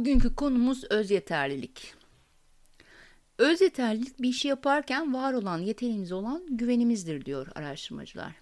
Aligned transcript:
Bugünkü 0.00 0.34
konumuz 0.34 0.84
öz 0.90 1.10
yeterlilik. 1.10 1.94
Öz 3.38 3.60
yeterlilik 3.60 4.22
bir 4.22 4.28
işi 4.28 4.48
yaparken 4.48 5.14
var 5.14 5.32
olan 5.32 5.58
yeteneğimiz 5.58 6.12
olan 6.12 6.46
güvenimizdir 6.50 7.24
diyor 7.24 7.48
araştırmacılar. 7.54 8.32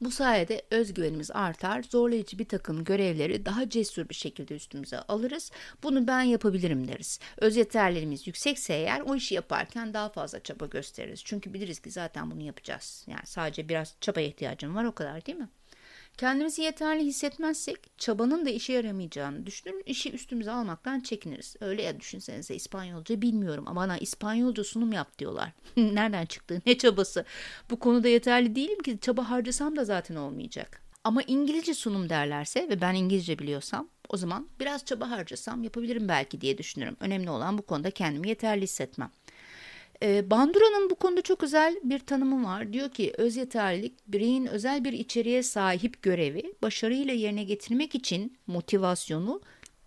Bu 0.00 0.10
sayede 0.10 0.62
özgüvenimiz 0.70 1.30
artar, 1.30 1.82
zorlayıcı 1.82 2.38
bir 2.38 2.48
takım 2.48 2.84
görevleri 2.84 3.46
daha 3.46 3.68
cesur 3.68 4.08
bir 4.08 4.14
şekilde 4.14 4.54
üstümüze 4.54 4.98
alırız. 4.98 5.50
Bunu 5.82 6.06
ben 6.06 6.22
yapabilirim 6.22 6.88
deriz. 6.88 7.20
Öz 7.36 7.56
yeterlerimiz 7.56 8.26
yüksekse 8.26 8.74
eğer 8.74 9.00
o 9.00 9.14
işi 9.14 9.34
yaparken 9.34 9.94
daha 9.94 10.08
fazla 10.08 10.40
çaba 10.40 10.66
gösteririz. 10.66 11.24
Çünkü 11.24 11.54
biliriz 11.54 11.80
ki 11.80 11.90
zaten 11.90 12.30
bunu 12.30 12.42
yapacağız. 12.42 13.04
Yani 13.06 13.26
sadece 13.26 13.68
biraz 13.68 13.96
çaba 14.00 14.20
ihtiyacım 14.20 14.74
var 14.74 14.84
o 14.84 14.92
kadar 14.92 15.26
değil 15.26 15.38
mi? 15.38 15.48
Kendimizi 16.18 16.62
yeterli 16.62 17.04
hissetmezsek 17.04 17.98
çabanın 17.98 18.46
da 18.46 18.50
işe 18.50 18.72
yaramayacağını 18.72 19.46
düşünür, 19.46 19.82
işi 19.86 20.10
üstümüze 20.10 20.50
almaktan 20.50 21.00
çekiniriz. 21.00 21.56
Öyle 21.60 21.82
ya 21.82 22.00
düşünsenize 22.00 22.54
İspanyolca 22.54 23.22
bilmiyorum 23.22 23.64
ama 23.66 23.80
bana 23.80 23.98
İspanyolca 23.98 24.64
sunum 24.64 24.92
yap 24.92 25.18
diyorlar. 25.18 25.52
Nereden 25.76 26.26
çıktı? 26.26 26.62
Ne 26.66 26.78
çabası? 26.78 27.24
Bu 27.70 27.78
konuda 27.78 28.08
yeterli 28.08 28.54
değilim 28.54 28.82
ki 28.82 28.98
çaba 29.00 29.30
harcasam 29.30 29.76
da 29.76 29.84
zaten 29.84 30.16
olmayacak. 30.16 30.80
Ama 31.04 31.22
İngilizce 31.22 31.74
sunum 31.74 32.08
derlerse 32.08 32.68
ve 32.68 32.80
ben 32.80 32.94
İngilizce 32.94 33.38
biliyorsam 33.38 33.88
o 34.08 34.16
zaman 34.16 34.48
biraz 34.60 34.84
çaba 34.84 35.10
harcasam 35.10 35.62
yapabilirim 35.62 36.08
belki 36.08 36.40
diye 36.40 36.58
düşünürüm. 36.58 36.96
Önemli 37.00 37.30
olan 37.30 37.58
bu 37.58 37.62
konuda 37.62 37.90
kendimi 37.90 38.28
yeterli 38.28 38.62
hissetmem. 38.62 39.10
E, 40.02 40.30
Bandura'nın 40.30 40.90
bu 40.90 40.94
konuda 40.94 41.22
çok 41.22 41.42
özel 41.42 41.76
bir 41.82 41.98
tanımı 41.98 42.44
var. 42.44 42.72
Diyor 42.72 42.90
ki 42.90 43.12
öz 43.18 43.36
yeterlilik 43.36 43.92
bireyin 44.06 44.46
özel 44.46 44.84
bir 44.84 44.92
içeriğe 44.92 45.42
sahip 45.42 46.02
görevi 46.02 46.54
başarıyla 46.62 47.14
yerine 47.14 47.44
getirmek 47.44 47.94
için 47.94 48.38
motivasyonu, 48.46 49.40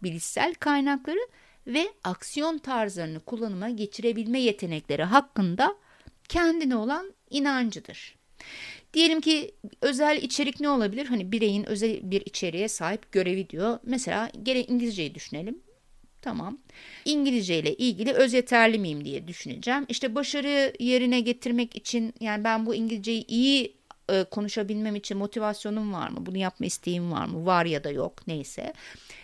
bilişsel 0.04 0.54
kaynakları 0.54 1.20
ve 1.68 1.88
aksiyon 2.04 2.58
tarzlarını 2.58 3.20
kullanıma 3.20 3.70
geçirebilme 3.70 4.40
yetenekleri 4.40 5.04
hakkında 5.04 5.76
kendine 6.30 6.76
olan 6.76 7.14
inancıdır. 7.30 8.18
Diyelim 8.94 9.22
ki 9.22 9.52
özel 9.82 10.18
içerik 10.22 10.60
ne 10.60 10.70
olabilir? 10.70 11.06
Hani 11.06 11.32
bireyin 11.32 11.64
özel 11.64 12.12
bir 12.12 12.22
içeriğe 12.22 12.68
sahip 12.68 13.12
görevi 13.12 13.50
diyor. 13.50 13.80
Mesela 13.84 14.32
gene 14.44 14.64
İngilizceyi 14.64 15.16
düşünelim. 15.16 15.67
Tamam. 16.28 16.58
İngilizce 17.06 17.60
ile 17.60 17.74
ilgili 17.74 18.12
öz 18.14 18.34
yeterli 18.34 18.80
miyim 18.80 19.06
diye 19.06 19.28
düşüneceğim. 19.28 19.86
İşte 19.90 20.16
başarı 20.16 20.74
yerine 20.80 21.20
getirmek 21.20 21.76
için 21.76 22.14
yani 22.20 22.44
ben 22.44 22.66
bu 22.66 22.76
İngilizceyi 22.76 23.26
iyi 23.28 23.76
e, 24.10 24.24
konuşabilmem 24.24 24.96
için 24.96 25.18
motivasyonum 25.18 25.94
var 25.94 26.10
mı? 26.10 26.26
Bunu 26.26 26.38
yapma 26.38 26.66
isteğim 26.66 27.12
var 27.12 27.26
mı? 27.26 27.46
Var 27.46 27.66
ya 27.66 27.84
da 27.84 27.92
yok 27.92 28.28
neyse. 28.28 28.74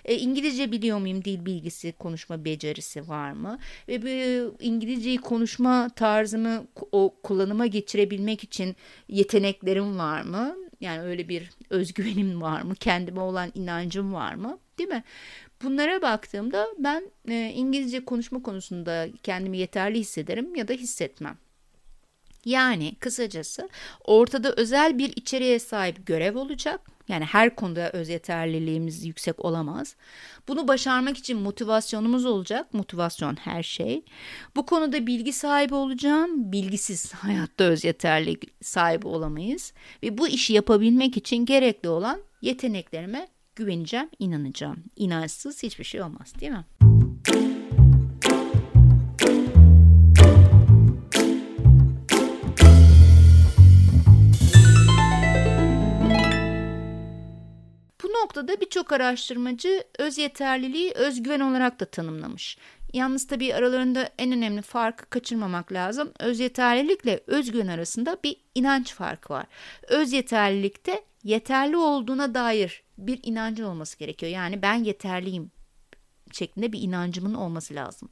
E, 0.05 0.15
İngilizce 0.15 0.71
biliyor 0.71 0.97
muyum? 0.97 1.23
Dil 1.25 1.45
bilgisi, 1.45 1.91
konuşma 1.91 2.45
becerisi 2.45 3.09
var 3.09 3.31
mı? 3.31 3.59
Ve 3.87 4.01
bu 4.01 4.55
İngilizceyi 4.59 5.17
konuşma 5.17 5.89
tarzımı 5.89 6.67
o 6.91 7.15
kullanıma 7.23 7.65
geçirebilmek 7.65 8.43
için 8.43 8.75
yeteneklerim 9.09 9.99
var 9.99 10.21
mı? 10.21 10.55
Yani 10.81 11.01
öyle 11.01 11.29
bir 11.29 11.49
özgüvenim 11.69 12.41
var 12.41 12.61
mı? 12.61 12.75
Kendime 12.75 13.19
olan 13.21 13.51
inancım 13.55 14.13
var 14.13 14.33
mı? 14.33 14.59
Değil 14.77 14.89
mi? 14.89 15.03
Bunlara 15.63 16.01
baktığımda 16.01 16.67
ben 16.77 17.11
e, 17.27 17.51
İngilizce 17.55 18.05
konuşma 18.05 18.43
konusunda 18.43 19.07
kendimi 19.23 19.57
yeterli 19.57 19.99
hissederim 19.99 20.55
ya 20.55 20.67
da 20.67 20.73
hissetmem. 20.73 21.37
Yani 22.45 22.95
kısacası 22.99 23.69
ortada 24.03 24.53
özel 24.57 24.97
bir 24.97 25.13
içeriğe 25.15 25.59
sahip 25.59 26.07
görev 26.07 26.37
olacak. 26.37 26.81
Yani 27.07 27.25
her 27.25 27.55
konuda 27.55 27.89
öz 27.91 28.09
yeterliliğimiz 28.09 29.05
yüksek 29.05 29.45
olamaz. 29.45 29.95
Bunu 30.47 30.67
başarmak 30.67 31.17
için 31.17 31.37
motivasyonumuz 31.37 32.25
olacak. 32.25 32.73
Motivasyon 32.73 33.35
her 33.35 33.63
şey. 33.63 34.03
Bu 34.55 34.65
konuda 34.65 35.07
bilgi 35.07 35.33
sahibi 35.33 35.75
olacağım. 35.75 36.51
Bilgisiz 36.51 37.13
hayatta 37.13 37.63
öz 37.63 37.83
yeterlilik 37.83 38.63
sahibi 38.63 39.07
olamayız. 39.07 39.73
Ve 40.03 40.17
bu 40.17 40.27
işi 40.27 40.53
yapabilmek 40.53 41.17
için 41.17 41.45
gerekli 41.45 41.89
olan 41.89 42.19
yeteneklerime 42.41 43.27
güveneceğim, 43.55 44.09
inanacağım. 44.19 44.83
İnançsız 44.95 45.63
hiçbir 45.63 45.83
şey 45.83 46.01
olmaz 46.01 46.33
değil 46.39 46.51
mi? 46.51 46.65
Bu 58.03 58.07
noktada 58.07 58.61
birçok 58.61 58.91
araştırmacı 58.91 59.83
öz 59.99 60.17
yeterliliği 60.17 60.91
özgüven 60.91 61.39
olarak 61.39 61.79
da 61.79 61.85
tanımlamış. 61.85 62.57
Yalnız 62.93 63.27
tabii 63.27 63.55
aralarında 63.55 64.09
en 64.17 64.31
önemli 64.31 64.61
farkı 64.61 65.09
kaçırmamak 65.09 65.71
lazım. 65.71 66.11
Öz 66.19 66.39
yeterlilikle 66.39 67.19
özgüven 67.27 67.67
arasında 67.67 68.17
bir 68.23 68.35
inanç 68.55 68.93
farkı 68.93 69.33
var. 69.33 69.45
Öz 69.87 70.13
yeterlilikte 70.13 71.03
yeterli 71.23 71.77
olduğuna 71.77 72.33
dair 72.33 72.83
bir 72.97 73.19
inancın 73.23 73.63
olması 73.63 73.99
gerekiyor. 73.99 74.31
Yani 74.31 74.61
ben 74.61 74.83
yeterliyim 74.83 75.51
şeklinde 76.31 76.71
bir 76.71 76.81
inancımın 76.81 77.33
olması 77.33 77.75
lazım. 77.75 78.09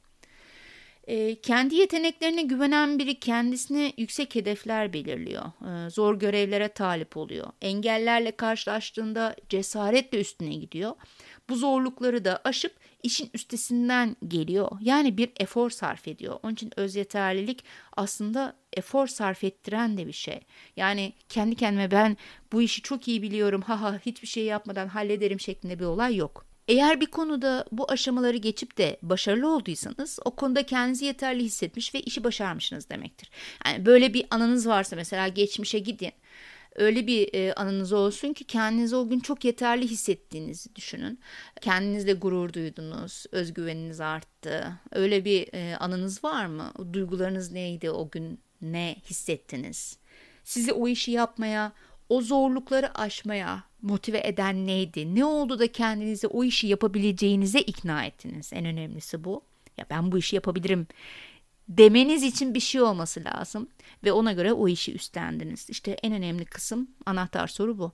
E, 1.06 1.40
kendi 1.40 1.74
yeteneklerine 1.74 2.42
güvenen 2.42 2.98
biri 2.98 3.20
kendisine 3.20 3.92
yüksek 3.96 4.34
hedefler 4.34 4.92
belirliyor. 4.92 5.44
E, 5.44 5.90
zor 5.90 6.18
görevlere 6.18 6.68
talip 6.68 7.16
oluyor. 7.16 7.46
Engellerle 7.62 8.36
karşılaştığında 8.36 9.36
cesaretle 9.48 10.20
üstüne 10.20 10.54
gidiyor. 10.54 10.92
Bu 11.48 11.56
zorlukları 11.56 12.24
da 12.24 12.40
aşıp 12.44 12.72
işin 13.02 13.30
üstesinden 13.34 14.16
geliyor. 14.28 14.70
Yani 14.80 15.16
bir 15.16 15.32
efor 15.40 15.70
sarf 15.70 16.08
ediyor. 16.08 16.38
Onun 16.42 16.52
için 16.52 16.70
öz 16.76 16.96
yeterlilik 16.96 17.64
aslında 17.96 18.56
efor 18.72 19.06
sarf 19.06 19.44
ettiren 19.44 19.98
de 19.98 20.06
bir 20.06 20.12
şey. 20.12 20.40
Yani 20.76 21.12
kendi 21.28 21.56
kendime 21.56 21.90
ben 21.90 22.16
bu 22.52 22.62
işi 22.62 22.82
çok 22.82 23.08
iyi 23.08 23.22
biliyorum. 23.22 23.62
Ha 23.62 23.80
ha 23.80 24.00
hiçbir 24.06 24.28
şey 24.28 24.44
yapmadan 24.44 24.88
hallederim 24.88 25.40
şeklinde 25.40 25.78
bir 25.78 25.84
olay 25.84 26.16
yok. 26.16 26.46
Eğer 26.68 27.00
bir 27.00 27.06
konuda 27.06 27.64
bu 27.72 27.90
aşamaları 27.90 28.36
geçip 28.36 28.78
de 28.78 28.98
başarılı 29.02 29.54
olduysanız 29.54 30.18
o 30.24 30.30
konuda 30.30 30.66
kendinizi 30.66 31.04
yeterli 31.04 31.44
hissetmiş 31.44 31.94
ve 31.94 32.00
işi 32.00 32.24
başarmışsınız 32.24 32.90
demektir. 32.90 33.30
Yani 33.66 33.86
böyle 33.86 34.14
bir 34.14 34.26
anınız 34.30 34.68
varsa 34.68 34.96
mesela 34.96 35.28
geçmişe 35.28 35.78
gidin 35.78 36.12
öyle 36.74 37.06
bir 37.06 37.34
e, 37.34 37.54
anınız 37.54 37.92
olsun 37.92 38.32
ki 38.32 38.44
kendinizi 38.44 38.96
o 38.96 39.08
gün 39.08 39.20
çok 39.20 39.44
yeterli 39.44 39.88
hissettiğinizi 39.88 40.76
düşünün. 40.76 41.20
Kendinizle 41.60 42.12
gurur 42.12 42.52
duydunuz, 42.52 43.24
özgüveniniz 43.32 44.00
arttı. 44.00 44.72
Öyle 44.92 45.24
bir 45.24 45.54
e, 45.54 45.76
anınız 45.76 46.24
var 46.24 46.46
mı? 46.46 46.72
Duygularınız 46.92 47.52
neydi 47.52 47.90
o 47.90 48.10
gün? 48.10 48.40
Ne 48.62 48.96
hissettiniz? 49.10 49.98
Sizi 50.44 50.72
o 50.72 50.88
işi 50.88 51.10
yapmaya, 51.10 51.72
o 52.08 52.20
zorlukları 52.20 52.98
aşmaya 52.98 53.64
motive 53.82 54.20
eden 54.24 54.66
neydi? 54.66 55.14
Ne 55.14 55.24
oldu 55.24 55.58
da 55.58 55.72
kendinizi 55.72 56.26
o 56.26 56.44
işi 56.44 56.66
yapabileceğinize 56.66 57.60
ikna 57.60 58.04
ettiniz? 58.04 58.50
En 58.52 58.64
önemlisi 58.64 59.24
bu. 59.24 59.42
Ya 59.78 59.86
ben 59.90 60.12
bu 60.12 60.18
işi 60.18 60.36
yapabilirim 60.36 60.86
demeniz 61.68 62.22
için 62.22 62.54
bir 62.54 62.60
şey 62.60 62.82
olması 62.82 63.24
lazım 63.24 63.68
ve 64.04 64.12
ona 64.12 64.32
göre 64.32 64.52
o 64.52 64.68
işi 64.68 64.94
üstlendiniz. 64.94 65.70
İşte 65.70 65.90
en 66.02 66.12
önemli 66.12 66.44
kısım 66.44 66.90
anahtar 67.06 67.46
soru 67.46 67.78
bu. 67.78 67.92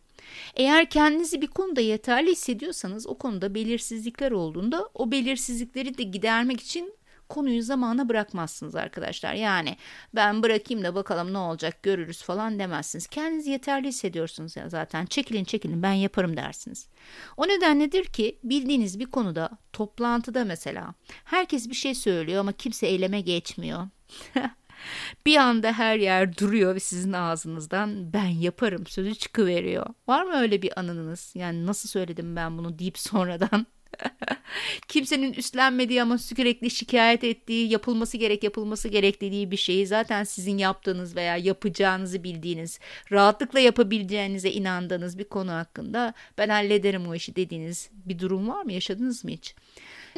Eğer 0.54 0.90
kendinizi 0.90 1.42
bir 1.42 1.46
konuda 1.46 1.80
yeterli 1.80 2.30
hissediyorsanız 2.30 3.06
o 3.06 3.18
konuda 3.18 3.54
belirsizlikler 3.54 4.30
olduğunda 4.30 4.88
o 4.94 5.10
belirsizlikleri 5.10 5.98
de 5.98 6.02
gidermek 6.02 6.60
için 6.60 6.97
konuyu 7.28 7.62
zamana 7.62 8.08
bırakmazsınız 8.08 8.74
arkadaşlar. 8.74 9.34
Yani 9.34 9.76
ben 10.14 10.42
bırakayım 10.42 10.84
da 10.84 10.94
bakalım 10.94 11.32
ne 11.32 11.38
olacak 11.38 11.82
görürüz 11.82 12.22
falan 12.22 12.58
demezsiniz. 12.58 13.06
Kendinizi 13.06 13.50
yeterli 13.50 13.88
hissediyorsunuz 13.88 14.56
ya 14.56 14.68
zaten. 14.68 15.06
Çekilin 15.06 15.44
çekilin 15.44 15.82
ben 15.82 15.92
yaparım 15.92 16.36
dersiniz. 16.36 16.88
O 17.36 17.48
nedenledir 17.48 18.04
ki 18.04 18.38
bildiğiniz 18.44 18.98
bir 18.98 19.06
konuda 19.06 19.50
toplantıda 19.72 20.44
mesela 20.44 20.94
herkes 21.24 21.68
bir 21.68 21.74
şey 21.74 21.94
söylüyor 21.94 22.40
ama 22.40 22.52
kimse 22.52 22.86
eyleme 22.86 23.20
geçmiyor. 23.20 23.88
bir 25.26 25.36
anda 25.36 25.72
her 25.72 25.96
yer 25.96 26.36
duruyor 26.36 26.74
ve 26.74 26.80
sizin 26.80 27.12
ağzınızdan 27.12 28.12
ben 28.12 28.26
yaparım 28.26 28.86
sözü 28.86 29.14
çıkıveriyor. 29.14 29.86
Var 30.08 30.24
mı 30.24 30.36
öyle 30.36 30.62
bir 30.62 30.80
anınız? 30.80 31.32
Yani 31.34 31.66
nasıl 31.66 31.88
söyledim 31.88 32.36
ben 32.36 32.58
bunu 32.58 32.78
deyip 32.78 32.98
sonradan 32.98 33.66
Kimsenin 34.88 35.32
üstlenmediği 35.32 36.02
ama 36.02 36.18
sürekli 36.18 36.70
şikayet 36.70 37.24
ettiği, 37.24 37.70
yapılması 37.70 38.16
gerek 38.16 38.44
yapılması 38.44 38.88
gerek 38.88 39.20
dediği 39.20 39.50
bir 39.50 39.56
şeyi 39.56 39.86
zaten 39.86 40.24
sizin 40.24 40.58
yaptığınız 40.58 41.16
veya 41.16 41.36
yapacağınızı 41.36 42.24
bildiğiniz, 42.24 42.80
rahatlıkla 43.12 43.60
yapabileceğinize 43.60 44.50
inandığınız 44.50 45.18
bir 45.18 45.24
konu 45.24 45.52
hakkında 45.52 46.14
ben 46.38 46.48
hallederim 46.48 47.08
o 47.08 47.14
işi 47.14 47.36
dediğiniz 47.36 47.90
bir 47.92 48.18
durum 48.18 48.48
var 48.48 48.62
mı? 48.62 48.72
Yaşadınız 48.72 49.24
mı 49.24 49.30
hiç? 49.30 49.54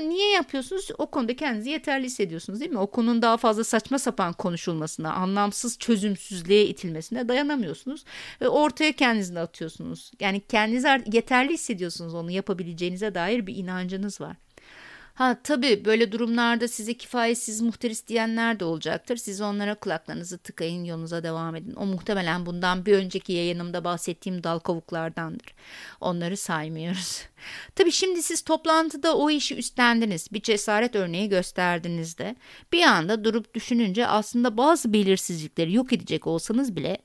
Niye 0.08 0.30
yapıyorsunuz? 0.30 0.88
O 0.98 1.06
konuda 1.06 1.36
kendinizi 1.36 1.70
yeterli 1.70 2.04
hissediyorsunuz 2.06 2.60
değil 2.60 2.70
mi? 2.70 2.78
O 2.78 2.86
konunun 2.86 3.22
daha 3.22 3.36
fazla 3.36 3.64
saçma 3.64 3.98
sapan 3.98 4.32
konuşulmasına, 4.32 5.12
anlamsız 5.12 5.78
çözümsüzlüğe 5.78 6.66
itilmesine 6.66 7.28
dayanamıyorsunuz. 7.28 8.04
Ve 8.40 8.48
ortaya 8.48 8.92
kendinizi 8.92 9.40
atıyorsunuz. 9.40 10.10
Yani 10.20 10.40
kendinizi 10.40 10.88
yeterli 11.12 11.52
hissediyorsunuz 11.52 12.14
onu 12.14 12.30
yapabileceğinize 12.30 13.14
dair 13.14 13.46
bir 13.46 13.56
inancınız 13.56 14.20
var. 14.20 14.36
Ha 15.20 15.36
tabii 15.44 15.84
böyle 15.84 16.12
durumlarda 16.12 16.68
size 16.68 16.94
kifayetsiz 16.94 17.60
muhteris 17.60 18.06
diyenler 18.06 18.60
de 18.60 18.64
olacaktır. 18.64 19.16
Siz 19.16 19.40
onlara 19.40 19.74
kulaklarınızı 19.74 20.38
tıkayın 20.38 20.84
yolunuza 20.84 21.22
devam 21.22 21.56
edin. 21.56 21.74
O 21.74 21.86
muhtemelen 21.86 22.46
bundan 22.46 22.86
bir 22.86 22.94
önceki 22.94 23.32
yayınımda 23.32 23.84
bahsettiğim 23.84 24.44
dal 24.44 24.58
kavuklardandır. 24.58 25.54
Onları 26.00 26.36
saymıyoruz. 26.36 27.22
Tabii 27.74 27.92
şimdi 27.92 28.22
siz 28.22 28.42
toplantıda 28.42 29.16
o 29.16 29.30
işi 29.30 29.56
üstlendiniz. 29.56 30.32
Bir 30.32 30.42
cesaret 30.42 30.96
örneği 30.96 31.28
gösterdiniz 31.28 32.18
de. 32.18 32.36
Bir 32.72 32.82
anda 32.82 33.24
durup 33.24 33.54
düşününce 33.54 34.06
aslında 34.06 34.56
bazı 34.56 34.92
belirsizlikleri 34.92 35.74
yok 35.74 35.92
edecek 35.92 36.26
olsanız 36.26 36.76
bile 36.76 36.98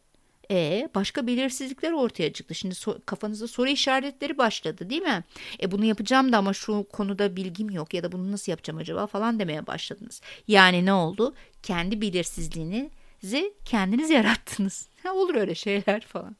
e 0.51 0.89
başka 0.95 1.27
belirsizlikler 1.27 1.91
ortaya 1.91 2.33
çıktı. 2.33 2.55
Şimdi 2.55 2.75
so 2.75 2.97
kafanızda 3.05 3.47
soru 3.47 3.69
işaretleri 3.69 4.37
başladı 4.37 4.89
değil 4.89 5.01
mi? 5.01 5.23
E 5.61 5.71
bunu 5.71 5.85
yapacağım 5.85 6.31
da 6.31 6.37
ama 6.37 6.53
şu 6.53 6.87
konuda 6.91 7.35
bilgim 7.35 7.69
yok 7.69 7.93
ya 7.93 8.03
da 8.03 8.11
bunu 8.11 8.31
nasıl 8.31 8.51
yapacağım 8.51 8.79
acaba 8.79 9.07
falan 9.07 9.39
demeye 9.39 9.67
başladınız. 9.67 10.21
Yani 10.47 10.85
ne 10.85 10.93
oldu? 10.93 11.35
Kendi 11.63 12.01
belirsizliğinizi 12.01 13.53
kendiniz 13.65 14.09
yarattınız. 14.09 14.87
Ha, 15.05 15.13
olur 15.13 15.35
öyle 15.35 15.55
şeyler 15.55 16.01
falan. 16.07 16.35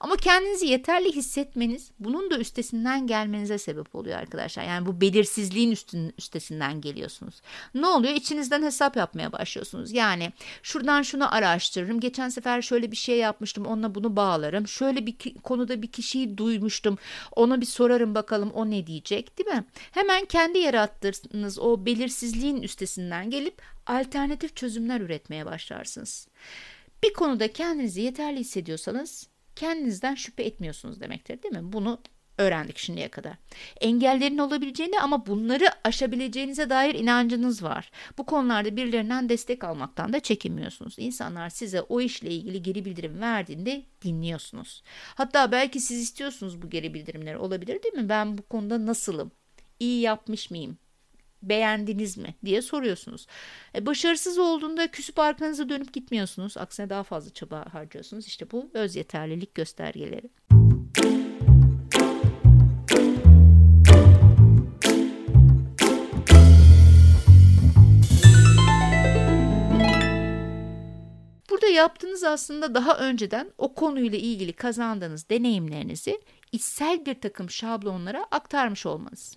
Ama 0.00 0.16
kendinizi 0.16 0.66
yeterli 0.66 1.12
hissetmeniz 1.12 1.90
bunun 2.00 2.30
da 2.30 2.38
üstesinden 2.38 3.06
gelmenize 3.06 3.58
sebep 3.58 3.94
oluyor 3.94 4.18
arkadaşlar. 4.18 4.64
Yani 4.64 4.86
bu 4.86 5.00
belirsizliğin 5.00 5.70
üstün, 5.70 6.14
üstesinden 6.18 6.80
geliyorsunuz. 6.80 7.40
Ne 7.74 7.86
oluyor? 7.86 8.14
İçinizden 8.14 8.62
hesap 8.62 8.96
yapmaya 8.96 9.32
başlıyorsunuz. 9.32 9.92
Yani 9.92 10.32
şuradan 10.62 11.02
şunu 11.02 11.34
araştırırım. 11.34 12.00
Geçen 12.00 12.28
sefer 12.28 12.62
şöyle 12.62 12.90
bir 12.90 12.96
şey 12.96 13.18
yapmıştım. 13.18 13.66
Onunla 13.66 13.94
bunu 13.94 14.16
bağlarım. 14.16 14.68
Şöyle 14.68 15.06
bir 15.06 15.16
konuda 15.42 15.82
bir 15.82 15.92
kişiyi 15.92 16.38
duymuştum. 16.38 16.98
Ona 17.36 17.60
bir 17.60 17.66
sorarım 17.66 18.14
bakalım 18.14 18.50
o 18.50 18.70
ne 18.70 18.86
diyecek 18.86 19.38
değil 19.38 19.48
mi? 19.48 19.64
Hemen 19.90 20.24
kendi 20.24 20.58
yarattığınız 20.58 21.58
o 21.58 21.86
belirsizliğin 21.86 22.62
üstesinden 22.62 23.30
gelip 23.30 23.62
alternatif 23.86 24.56
çözümler 24.56 25.00
üretmeye 25.00 25.46
başlarsınız. 25.46 26.28
Bir 27.02 27.12
konuda 27.12 27.52
kendinizi 27.52 28.00
yeterli 28.00 28.40
hissediyorsanız 28.40 29.28
kendinizden 29.56 30.14
şüphe 30.14 30.42
etmiyorsunuz 30.42 31.00
demektir 31.00 31.42
değil 31.42 31.54
mi? 31.54 31.72
Bunu 31.72 31.98
öğrendik 32.38 32.78
şimdiye 32.78 33.08
kadar. 33.08 33.36
Engellerin 33.80 34.38
olabileceğini 34.38 35.00
ama 35.00 35.26
bunları 35.26 35.66
aşabileceğinize 35.84 36.70
dair 36.70 36.94
inancınız 36.94 37.62
var. 37.62 37.90
Bu 38.18 38.26
konularda 38.26 38.76
birilerinden 38.76 39.28
destek 39.28 39.64
almaktan 39.64 40.12
da 40.12 40.20
çekinmiyorsunuz. 40.20 40.94
İnsanlar 40.98 41.50
size 41.50 41.80
o 41.80 42.00
işle 42.00 42.30
ilgili 42.30 42.62
geri 42.62 42.84
bildirim 42.84 43.20
verdiğinde 43.20 43.82
dinliyorsunuz. 44.02 44.82
Hatta 45.14 45.52
belki 45.52 45.80
siz 45.80 46.00
istiyorsunuz 46.00 46.62
bu 46.62 46.70
geri 46.70 46.94
bildirimleri 46.94 47.38
olabilir 47.38 47.82
değil 47.82 47.94
mi? 47.94 48.08
Ben 48.08 48.38
bu 48.38 48.42
konuda 48.42 48.86
nasılım? 48.86 49.32
İyi 49.80 50.00
yapmış 50.00 50.50
mıyım? 50.50 50.78
Beğendiniz 51.42 52.18
mi 52.18 52.34
diye 52.44 52.62
soruyorsunuz. 52.62 53.26
E, 53.74 53.86
başarısız 53.86 54.38
olduğunda 54.38 54.90
küsüp 54.90 55.18
arkanıza 55.18 55.68
dönüp 55.68 55.92
gitmiyorsunuz. 55.92 56.56
Aksine 56.56 56.90
daha 56.90 57.02
fazla 57.02 57.30
çaba 57.30 57.64
harcıyorsunuz. 57.72 58.26
İşte 58.26 58.50
bu 58.50 58.70
öz 58.74 58.96
yeterlilik 58.96 59.54
göstergeleri. 59.54 60.30
Burada 71.50 71.66
yaptığınız 71.66 72.24
aslında 72.24 72.74
daha 72.74 72.98
önceden 72.98 73.52
o 73.58 73.74
konuyla 73.74 74.18
ilgili 74.18 74.52
kazandığınız 74.52 75.28
deneyimlerinizi 75.28 76.20
içsel 76.52 77.06
bir 77.06 77.20
takım 77.20 77.50
şablonlara 77.50 78.26
aktarmış 78.30 78.86
olmanız. 78.86 79.36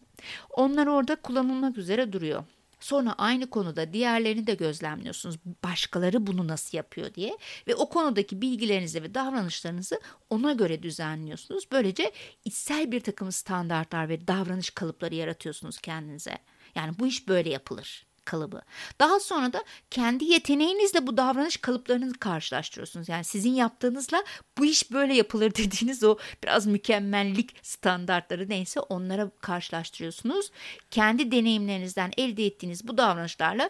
Onlar 0.50 0.88
orada 0.88 1.16
kullanılmak 1.16 1.78
üzere 1.78 2.14
duruyor. 2.14 2.44
Sonra 2.80 3.14
aynı 3.18 3.50
konuda 3.50 3.94
diğerlerini 3.94 4.48
de 4.48 4.54
gözlemliyorsunuz. 4.54 5.36
Başkaları 5.64 6.28
bunu 6.28 6.48
nasıl 6.48 6.78
yapıyor 6.78 7.14
diye 7.14 7.38
ve 7.68 7.76
o 7.76 7.90
konudaki 7.90 8.42
bilgilerinizi 8.42 9.04
ve 9.04 9.14
davranışlarınızı 9.14 10.00
ona 10.30 10.54
göre 10.54 10.84
düzenliyorsunuz. 10.84 11.64
Böylece 11.72 12.12
içsel 12.46 12.92
bir 12.92 13.00
takım 13.00 13.32
standartlar 13.32 14.10
ve 14.10 14.28
davranış 14.28 14.70
kalıpları 14.70 15.16
yaratıyorsunuz 15.16 15.78
kendinize. 15.78 16.38
Yani 16.76 17.00
bu 17.00 17.08
iş 17.08 17.28
böyle 17.28 17.50
yapılır 17.50 18.11
kalıbı. 18.26 18.62
Daha 19.00 19.20
sonra 19.20 19.54
da 19.54 19.64
kendi 19.92 20.26
yeteneğinizle 20.26 21.08
bu 21.08 21.18
davranış 21.18 21.58
kalıplarını 21.58 22.14
karşılaştırıyorsunuz. 22.14 23.10
Yani 23.10 23.24
sizin 23.24 23.54
yaptığınızla 23.54 24.24
bu 24.58 24.66
iş 24.66 24.92
böyle 24.92 25.14
yapılır 25.14 25.56
dediğiniz 25.56 26.04
o 26.04 26.18
biraz 26.44 26.68
mükemmellik 26.68 27.56
standartları 27.66 28.50
neyse 28.50 28.80
onlara 28.80 29.30
karşılaştırıyorsunuz. 29.42 30.52
Kendi 30.92 31.32
deneyimlerinizden 31.32 32.12
elde 32.18 32.46
ettiğiniz 32.46 32.88
bu 32.88 32.98
davranışlarla 32.98 33.70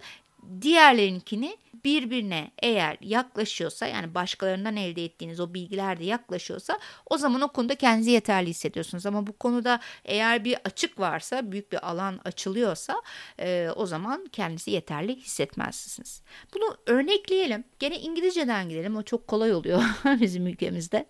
diğerlerinkini 0.61 1.57
birbirine 1.85 2.51
eğer 2.61 2.97
yaklaşıyorsa 3.01 3.87
yani 3.87 4.15
başkalarından 4.15 4.75
elde 4.75 5.05
ettiğiniz 5.05 5.39
o 5.39 5.53
bilgiler 5.53 5.99
de 5.99 6.03
yaklaşıyorsa 6.03 6.79
o 7.09 7.17
zaman 7.17 7.41
o 7.41 7.47
konuda 7.47 7.75
kendinizi 7.75 8.11
yeterli 8.11 8.49
hissediyorsunuz. 8.49 9.05
Ama 9.05 9.27
bu 9.27 9.37
konuda 9.37 9.79
eğer 10.05 10.45
bir 10.45 10.57
açık 10.65 10.99
varsa 10.99 11.51
büyük 11.51 11.71
bir 11.71 11.89
alan 11.89 12.19
açılıyorsa 12.25 13.01
e, 13.39 13.69
o 13.75 13.85
zaman 13.85 14.25
kendinizi 14.31 14.71
yeterli 14.71 15.15
hissetmezsiniz. 15.15 16.21
Bunu 16.53 16.77
örnekleyelim. 16.85 17.63
Gene 17.79 17.99
İngilizceden 17.99 18.69
gidelim 18.69 18.95
o 18.95 19.03
çok 19.03 19.27
kolay 19.27 19.53
oluyor 19.53 19.83
bizim 20.21 20.47
ülkemizde. 20.47 21.05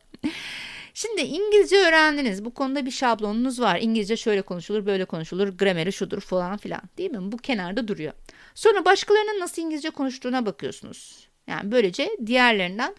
Şimdi 0.93 1.21
İngilizce 1.21 1.77
öğrendiniz. 1.77 2.45
Bu 2.45 2.53
konuda 2.53 2.85
bir 2.85 2.91
şablonunuz 2.91 3.61
var. 3.61 3.79
İngilizce 3.81 4.17
şöyle 4.17 4.41
konuşulur, 4.41 4.85
böyle 4.85 5.05
konuşulur, 5.05 5.47
grameri 5.47 5.93
şudur 5.93 6.21
falan 6.21 6.57
filan. 6.57 6.81
Değil 6.97 7.11
mi? 7.11 7.31
Bu 7.31 7.37
kenarda 7.37 7.87
duruyor. 7.87 8.13
Sonra 8.55 8.85
başkalarının 8.85 9.39
nasıl 9.39 9.61
İngilizce 9.61 9.89
konuştuğuna 9.89 10.45
bakıyorsunuz. 10.45 11.27
Yani 11.47 11.71
böylece 11.71 12.09
diğerlerinden 12.25 12.95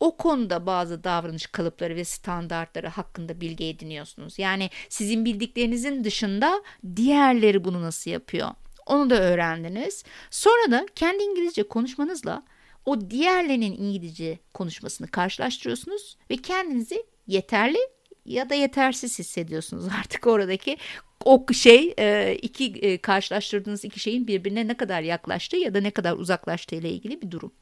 o 0.00 0.16
konuda 0.16 0.66
bazı 0.66 1.04
davranış 1.04 1.46
kalıpları 1.46 1.96
ve 1.96 2.04
standartları 2.04 2.88
hakkında 2.88 3.40
bilgi 3.40 3.64
ediniyorsunuz. 3.64 4.38
Yani 4.38 4.70
sizin 4.88 5.24
bildiklerinizin 5.24 6.04
dışında 6.04 6.62
diğerleri 6.96 7.64
bunu 7.64 7.82
nasıl 7.82 8.10
yapıyor? 8.10 8.50
Onu 8.86 9.10
da 9.10 9.20
öğrendiniz. 9.20 10.04
Sonra 10.30 10.70
da 10.70 10.86
kendi 10.94 11.22
İngilizce 11.22 11.62
konuşmanızla 11.62 12.42
o 12.84 13.10
diğerlerinin 13.10 13.72
İngilizce 13.72 14.38
konuşmasını 14.54 15.08
karşılaştırıyorsunuz 15.08 16.16
ve 16.30 16.36
kendinizi 16.36 17.06
yeterli 17.26 17.78
ya 18.24 18.50
da 18.50 18.54
yetersiz 18.54 19.18
hissediyorsunuz 19.18 19.84
artık 20.00 20.26
oradaki 20.26 20.76
o 21.24 21.46
şey 21.52 21.94
e, 21.98 22.36
iki 22.42 22.64
e, 22.64 22.98
karşılaştırdığınız 22.98 23.84
iki 23.84 24.00
şeyin 24.00 24.26
birbirine 24.26 24.68
ne 24.68 24.76
kadar 24.76 25.02
yaklaştığı 25.02 25.56
ya 25.56 25.74
da 25.74 25.80
ne 25.80 25.90
kadar 25.90 26.12
uzaklaştığı 26.12 26.74
ile 26.74 26.90
ilgili 26.90 27.22
bir 27.22 27.30
durum. 27.30 27.52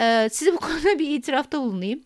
E, 0.00 0.28
size 0.32 0.52
bu 0.52 0.56
konuda 0.60 0.98
bir 0.98 1.10
itirafta 1.10 1.60
bulunayım. 1.60 2.02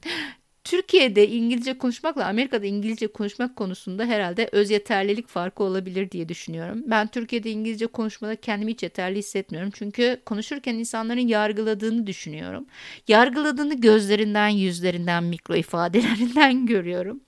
Türkiye'de 0.68 1.28
İngilizce 1.28 1.78
konuşmakla 1.78 2.26
Amerika'da 2.26 2.66
İngilizce 2.66 3.06
konuşmak 3.06 3.56
konusunda 3.56 4.04
herhalde 4.04 4.48
öz 4.52 4.70
yeterlilik 4.70 5.28
farkı 5.28 5.64
olabilir 5.64 6.10
diye 6.10 6.28
düşünüyorum. 6.28 6.82
Ben 6.87 7.06
Türkiye'de 7.06 7.50
İngilizce 7.50 7.87
konuşmada 7.87 8.37
kendimi 8.37 8.72
hiç 8.72 8.82
yeterli 8.82 9.18
hissetmiyorum. 9.18 9.70
Çünkü 9.75 10.20
konuşurken 10.26 10.75
insanların 10.75 11.28
yargıladığını 11.28 12.06
düşünüyorum. 12.06 12.66
Yargıladığını 13.08 13.80
gözlerinden, 13.80 14.48
yüzlerinden, 14.48 15.25
mikro 15.25 15.56
ifadelerinden 15.56 16.66
görüyorum. 16.66 17.20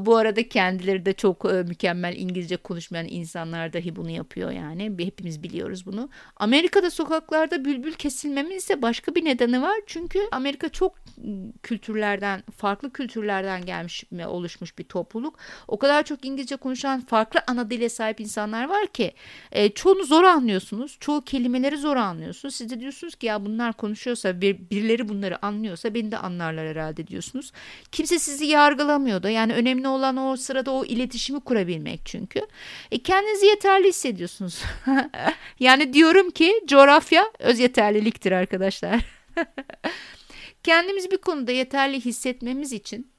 Bu 0.00 0.16
arada 0.16 0.48
kendileri 0.48 1.06
de 1.06 1.12
çok 1.12 1.44
e, 1.44 1.62
mükemmel 1.62 2.16
İngilizce 2.16 2.56
konuşmayan 2.56 3.06
insanlar 3.08 3.72
dahi 3.72 3.96
bunu 3.96 4.10
yapıyor 4.10 4.50
yani. 4.50 4.92
Hepimiz 4.98 5.42
biliyoruz 5.42 5.86
bunu. 5.86 6.08
Amerika'da 6.36 6.90
sokaklarda 6.90 7.64
bülbül 7.64 7.92
kesilmemin 7.92 8.56
ise 8.56 8.82
başka 8.82 9.14
bir 9.14 9.24
nedeni 9.24 9.62
var. 9.62 9.80
Çünkü 9.86 10.18
Amerika 10.32 10.68
çok 10.68 10.94
kültürlerden, 12.16 12.42
farklı 12.56 12.92
kültürlerden 12.92 13.64
gelmiş 13.66 14.04
oluşmuş 14.26 14.78
bir 14.78 14.84
topluluk. 14.84 15.38
O 15.68 15.78
kadar 15.78 16.02
çok 16.02 16.24
İngilizce 16.24 16.56
konuşan 16.56 17.00
farklı 17.00 17.40
ana 17.46 17.70
dile 17.70 17.88
sahip 17.88 18.20
insanlar 18.20 18.68
var 18.68 18.86
ki 18.86 19.12
e, 19.52 19.68
çoğunu 19.68 20.04
zor 20.04 20.24
anlıyorsunuz. 20.24 20.96
Çoğu 21.00 21.24
kelimeleri 21.24 21.76
zor 21.76 21.96
anlıyorsunuz. 21.96 22.54
Siz 22.54 22.70
de 22.70 22.80
diyorsunuz 22.80 23.14
ki 23.14 23.26
ya 23.26 23.44
bunlar 23.44 23.72
konuşuyorsa 23.72 24.40
bir, 24.40 24.58
birileri 24.70 25.08
bunları 25.08 25.46
anlıyorsa 25.46 25.94
beni 25.94 26.10
de 26.10 26.18
anlarlar 26.18 26.68
herhalde 26.68 27.06
diyorsunuz. 27.06 27.52
Kimse 27.92 28.18
sizi 28.18 28.46
yargılamıyor 28.46 29.22
da 29.22 29.30
yani 29.30 29.54
önemli 29.54 29.88
olan 29.88 30.16
o 30.16 30.36
sırada 30.36 30.70
o 30.70 30.84
iletişimi 30.84 31.40
kurabilmek 31.40 32.00
çünkü. 32.04 32.40
E, 32.90 32.98
kendinizi 32.98 33.46
yeterli 33.46 33.88
hissediyorsunuz. 33.88 34.62
yani 35.60 35.92
diyorum 35.92 36.30
ki 36.30 36.52
coğrafya 36.66 37.24
öz 37.38 37.58
yeterliliktir 37.58 38.32
arkadaşlar. 38.32 39.04
Kendimizi 40.66 41.10
bir 41.10 41.18
konuda 41.18 41.52
yeterli 41.52 42.00
hissetmemiz 42.00 42.72
için 42.72 43.12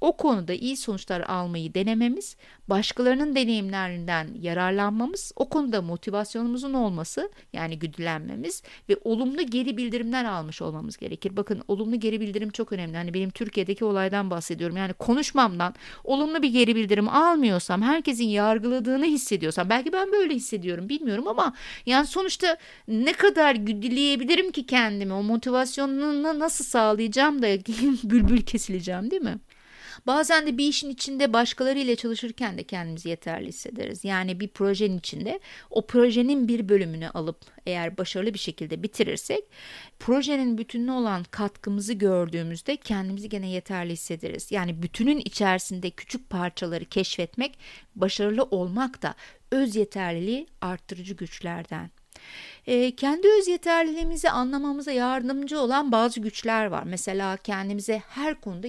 o 0.00 0.16
konuda 0.16 0.52
iyi 0.52 0.76
sonuçlar 0.76 1.20
almayı 1.20 1.74
denememiz, 1.74 2.36
başkalarının 2.68 3.34
deneyimlerinden 3.34 4.28
yararlanmamız, 4.40 5.32
o 5.36 5.48
konuda 5.48 5.82
motivasyonumuzun 5.82 6.72
olması 6.72 7.30
yani 7.52 7.78
güdülenmemiz 7.78 8.62
ve 8.88 8.96
olumlu 9.04 9.42
geri 9.42 9.76
bildirimler 9.76 10.24
almış 10.24 10.62
olmamız 10.62 10.96
gerekir. 10.96 11.36
Bakın 11.36 11.62
olumlu 11.68 12.00
geri 12.00 12.20
bildirim 12.20 12.50
çok 12.50 12.72
önemli. 12.72 12.96
Hani 12.96 13.14
benim 13.14 13.30
Türkiye'deki 13.30 13.84
olaydan 13.84 14.30
bahsediyorum. 14.30 14.76
Yani 14.76 14.92
konuşmamdan 14.92 15.74
olumlu 16.04 16.42
bir 16.42 16.48
geri 16.48 16.76
bildirim 16.76 17.08
almıyorsam, 17.08 17.82
herkesin 17.82 18.24
yargıladığını 18.24 19.04
hissediyorsam, 19.04 19.70
belki 19.70 19.92
ben 19.92 20.12
böyle 20.12 20.34
hissediyorum 20.34 20.88
bilmiyorum 20.88 21.28
ama 21.28 21.52
yani 21.86 22.06
sonuçta 22.06 22.56
ne 22.88 23.12
kadar 23.12 23.54
güdüleyebilirim 23.54 24.50
ki 24.52 24.66
kendimi, 24.66 25.12
o 25.12 25.22
motivasyonunu 25.22 26.38
nasıl 26.38 26.64
sağlayacağım 26.64 27.42
da 27.42 27.46
bülbül 28.04 28.42
kesileceğim 28.42 29.10
değil 29.10 29.22
mi? 29.22 29.38
Bazen 30.06 30.46
de 30.46 30.58
bir 30.58 30.68
işin 30.68 30.90
içinde 30.90 31.32
başkalarıyla 31.32 31.96
çalışırken 31.96 32.58
de 32.58 32.62
kendimizi 32.62 33.08
yeterli 33.08 33.48
hissederiz. 33.48 34.04
Yani 34.04 34.40
bir 34.40 34.48
projenin 34.48 34.98
içinde 34.98 35.40
o 35.70 35.86
projenin 35.86 36.48
bir 36.48 36.68
bölümünü 36.68 37.08
alıp 37.08 37.40
eğer 37.66 37.98
başarılı 37.98 38.34
bir 38.34 38.38
şekilde 38.38 38.82
bitirirsek 38.82 39.44
projenin 39.98 40.58
bütününe 40.58 40.92
olan 40.92 41.24
katkımızı 41.24 41.92
gördüğümüzde 41.92 42.76
kendimizi 42.76 43.28
gene 43.28 43.50
yeterli 43.50 43.92
hissederiz. 43.92 44.52
Yani 44.52 44.82
bütünün 44.82 45.18
içerisinde 45.18 45.90
küçük 45.90 46.30
parçaları 46.30 46.84
keşfetmek, 46.84 47.58
başarılı 47.94 48.42
olmak 48.42 49.02
da 49.02 49.14
öz 49.50 49.76
yeterliliği 49.76 50.46
arttırıcı 50.60 51.14
güçlerden 51.14 51.90
e, 52.66 52.96
kendi 52.96 53.28
öz 53.40 53.48
yeterliliğimizi 53.48 54.30
anlamamıza 54.30 54.92
yardımcı 54.92 55.60
olan 55.60 55.92
bazı 55.92 56.20
güçler 56.20 56.66
var. 56.66 56.82
Mesela 56.86 57.36
kendimize 57.36 58.02
her 58.08 58.40
konuda 58.40 58.66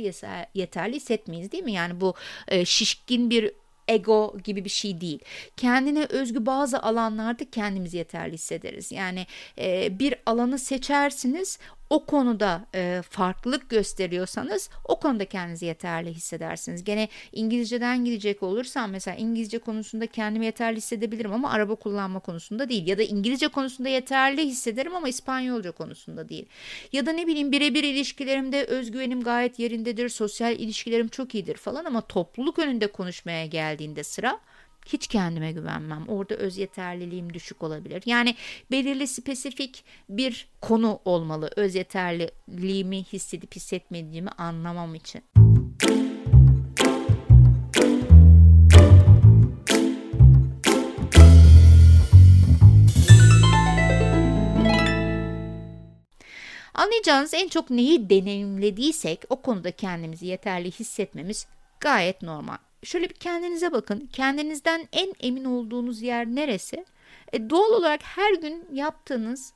yeterli 0.53 0.95
hissetmeyiz 0.95 1.51
değil 1.51 1.63
mi? 1.63 1.73
Yani 1.73 2.01
bu 2.01 2.13
e, 2.47 2.65
şişkin 2.65 3.29
bir 3.29 3.51
ego 3.87 4.37
gibi 4.43 4.65
bir 4.65 4.69
şey 4.69 5.01
değil. 5.01 5.19
Kendine 5.57 6.05
özgü 6.09 6.45
bazı 6.45 6.81
alanlarda 6.81 7.49
kendimizi 7.51 7.97
yeterli 7.97 8.33
hissederiz. 8.33 8.91
Yani 8.91 9.25
e, 9.57 9.99
bir 9.99 10.15
alanı 10.25 10.59
seçersiniz 10.59 11.59
o 11.89 12.05
konuda 12.05 12.65
e, 12.75 13.01
farklılık 13.09 13.69
gösteriyorsanız 13.69 14.69
o 14.83 14.99
konuda 14.99 15.25
kendinizi 15.25 15.65
yeterli 15.65 16.13
hissedersiniz. 16.13 16.83
Gene 16.83 17.07
İngilizceden 17.31 18.05
gidecek 18.05 18.43
olursam 18.43 18.91
mesela 18.91 19.17
İngilizce 19.17 19.59
konusunda 19.59 20.07
kendimi 20.07 20.45
yeterli 20.45 20.77
hissedebilirim 20.77 21.33
ama 21.33 21.51
araba 21.51 21.75
kullanma 21.75 22.19
konusunda 22.19 22.69
değil. 22.69 22.87
Ya 22.87 22.97
da 22.97 23.03
İngilizce 23.03 23.47
konusunda 23.47 23.89
yeterli 23.89 24.45
hissederim 24.45 24.95
ama 24.95 25.09
İspanyolca 25.09 25.71
konusunda 25.71 26.29
değil. 26.29 26.45
Ya 26.91 27.05
da 27.05 27.11
ne 27.11 27.27
bileyim 27.27 27.51
birebir 27.51 27.83
ilişkilerimde 27.83 28.63
özgüvenim 28.63 29.23
gayet 29.23 29.59
yerindedir, 29.59 30.09
sosyal 30.09 30.59
ilişkilerim 30.59 31.07
çok 31.07 31.35
iyidir 31.35 31.57
falan 31.57 31.85
ama 31.85 32.01
topluluk 32.01 32.59
önünde 32.59 32.87
konuşmaya 32.87 33.45
geldiğinde 33.45 34.03
sıra 34.03 34.39
hiç 34.87 35.07
kendime 35.07 35.51
güvenmem. 35.51 36.05
Orada 36.07 36.35
öz 36.35 36.57
yeterliliğim 36.57 37.33
düşük 37.33 37.63
olabilir. 37.63 38.03
Yani 38.05 38.35
belirli 38.71 39.07
spesifik 39.07 39.83
bir 40.09 40.47
konu 40.61 40.99
olmalı 41.05 41.49
öz 41.55 41.75
yeterliliğimi 41.75 43.03
hissedip 43.03 43.55
hissetmediğimi 43.55 44.29
anlamam 44.29 44.95
için. 44.95 45.21
Anlayacağınız 56.73 57.33
en 57.33 57.47
çok 57.47 57.69
neyi 57.69 58.09
deneyimlediysek 58.09 59.21
o 59.29 59.41
konuda 59.41 59.71
kendimizi 59.71 60.25
yeterli 60.25 60.71
hissetmemiz 60.71 61.47
gayet 61.79 62.21
normal 62.21 62.57
şöyle 62.83 63.09
bir 63.09 63.15
kendinize 63.15 63.71
bakın. 63.71 64.09
Kendinizden 64.13 64.87
en 64.91 65.13
emin 65.19 65.43
olduğunuz 65.43 66.01
yer 66.01 66.25
neresi? 66.27 66.85
E, 67.33 67.49
doğal 67.49 67.71
olarak 67.71 68.03
her 68.03 68.33
gün 68.33 68.65
yaptığınız 68.73 69.53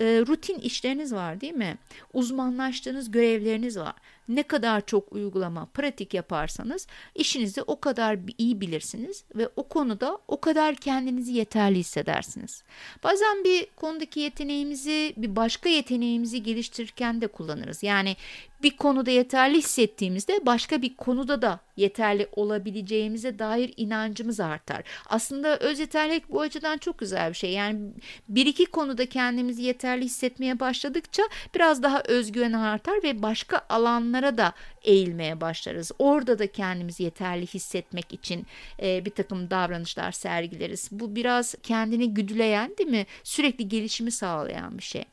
e, 0.00 0.04
rutin 0.04 0.58
işleriniz 0.58 1.14
var 1.14 1.40
değil 1.40 1.54
mi? 1.54 1.78
Uzmanlaştığınız 2.12 3.10
görevleriniz 3.10 3.78
var. 3.78 3.94
Ne 4.28 4.42
kadar 4.42 4.86
çok 4.86 5.12
uygulama, 5.12 5.66
pratik 5.66 6.14
yaparsanız 6.14 6.86
işinizi 7.14 7.62
o 7.62 7.80
kadar 7.80 8.18
iyi 8.38 8.60
bilirsiniz 8.60 9.24
ve 9.34 9.48
o 9.56 9.68
konuda 9.68 10.18
o 10.28 10.40
kadar 10.40 10.74
kendinizi 10.74 11.32
yeterli 11.32 11.78
hissedersiniz. 11.78 12.62
Bazen 13.02 13.44
bir 13.44 13.66
konudaki 13.76 14.20
yeteneğimizi 14.20 15.14
bir 15.16 15.36
başka 15.36 15.68
yeteneğimizi 15.68 16.42
geliştirirken 16.42 17.20
de 17.20 17.26
kullanırız. 17.26 17.82
Yani 17.82 18.16
bir 18.64 18.76
konuda 18.76 19.10
yeterli 19.10 19.58
hissettiğimizde 19.58 20.46
başka 20.46 20.82
bir 20.82 20.96
konuda 20.96 21.42
da 21.42 21.60
yeterli 21.76 22.28
olabileceğimize 22.36 23.38
dair 23.38 23.74
inancımız 23.76 24.40
artar. 24.40 24.82
Aslında 25.06 25.56
öz 25.58 25.80
yeterlilik 25.80 26.30
bu 26.30 26.40
açıdan 26.40 26.78
çok 26.78 26.98
güzel 26.98 27.30
bir 27.30 27.34
şey. 27.34 27.52
Yani 27.52 27.80
bir 28.28 28.46
iki 28.46 28.66
konuda 28.66 29.06
kendimizi 29.06 29.62
yeterli 29.62 30.04
hissetmeye 30.04 30.60
başladıkça 30.60 31.22
biraz 31.54 31.82
daha 31.82 32.02
özgüven 32.02 32.52
artar 32.52 33.02
ve 33.02 33.22
başka 33.22 33.66
alanlara 33.68 34.38
da 34.38 34.52
eğilmeye 34.82 35.40
başlarız. 35.40 35.92
Orada 35.98 36.38
da 36.38 36.46
kendimizi 36.46 37.02
yeterli 37.02 37.46
hissetmek 37.46 38.12
için 38.12 38.46
e, 38.82 39.04
bir 39.04 39.10
takım 39.10 39.50
davranışlar 39.50 40.12
sergileriz. 40.12 40.88
Bu 40.92 41.16
biraz 41.16 41.54
kendini 41.62 42.14
güdüleyen 42.14 42.76
değil 42.78 42.90
mi? 42.90 43.06
Sürekli 43.24 43.68
gelişimi 43.68 44.10
sağlayan 44.10 44.78
bir 44.78 44.82
şey. 44.82 45.04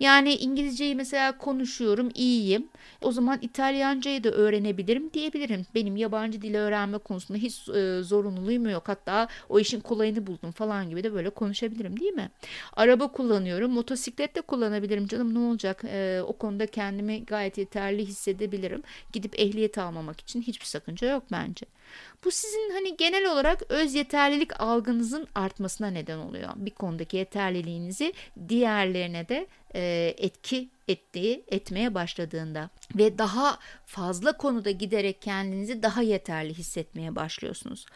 Yani 0.00 0.34
İngilizceyi 0.34 0.94
mesela 0.94 1.38
konuşuyorum, 1.38 2.10
iyiyim. 2.14 2.68
O 3.02 3.12
zaman 3.12 3.38
İtalyancayı 3.42 4.24
da 4.24 4.30
öğrenebilirim 4.30 5.12
diyebilirim. 5.12 5.66
Benim 5.74 5.96
yabancı 5.96 6.42
dil 6.42 6.54
öğrenme 6.54 6.98
konusunda 6.98 7.38
hiç 7.38 7.68
e, 7.68 8.02
zorunluluğum 8.02 8.70
yok. 8.70 8.88
Hatta 8.88 9.28
o 9.48 9.58
işin 9.60 9.80
kolayını 9.80 10.26
buldum 10.26 10.52
falan 10.52 10.90
gibi 10.90 11.04
de 11.04 11.14
böyle 11.14 11.30
konuşabilirim 11.30 12.00
değil 12.00 12.12
mi? 12.12 12.30
Araba 12.72 13.12
kullanıyorum, 13.12 13.70
motosiklet 13.72 14.34
de 14.36 14.40
kullanabilirim 14.40 15.06
canım 15.06 15.34
ne 15.34 15.38
olacak? 15.38 15.84
E, 15.84 16.20
o 16.26 16.32
konuda 16.32 16.66
kendimi 16.66 17.24
gayet 17.24 17.58
yeterli 17.58 18.06
hissedebilirim. 18.06 18.82
Gidip 19.12 19.40
ehliyet 19.40 19.78
almamak 19.78 20.20
için 20.20 20.42
hiçbir 20.42 20.66
sakınca 20.66 21.10
yok 21.10 21.22
bence. 21.32 21.66
Bu 22.24 22.30
sizin 22.30 22.70
hani 22.72 22.96
genel 22.96 23.32
olarak 23.32 23.62
öz 23.68 23.94
yeterlilik 23.94 24.60
algınızın 24.60 25.28
artmasına 25.34 25.86
neden 25.86 26.18
oluyor. 26.18 26.50
Bir 26.56 26.70
konudaki 26.70 27.16
yeterliliğinizi 27.16 28.12
diğerlerine 28.48 29.28
de 29.28 29.46
e, 29.74 30.14
etki 30.18 30.68
ettiği 30.88 31.44
etmeye 31.48 31.94
başladığında 31.94 32.70
ve 32.94 33.18
daha 33.18 33.58
fazla 33.86 34.32
konuda 34.32 34.70
giderek 34.70 35.22
kendinizi 35.22 35.82
daha 35.82 36.02
yeterli 36.02 36.54
hissetmeye 36.54 37.16
başlıyorsunuz. 37.16 37.86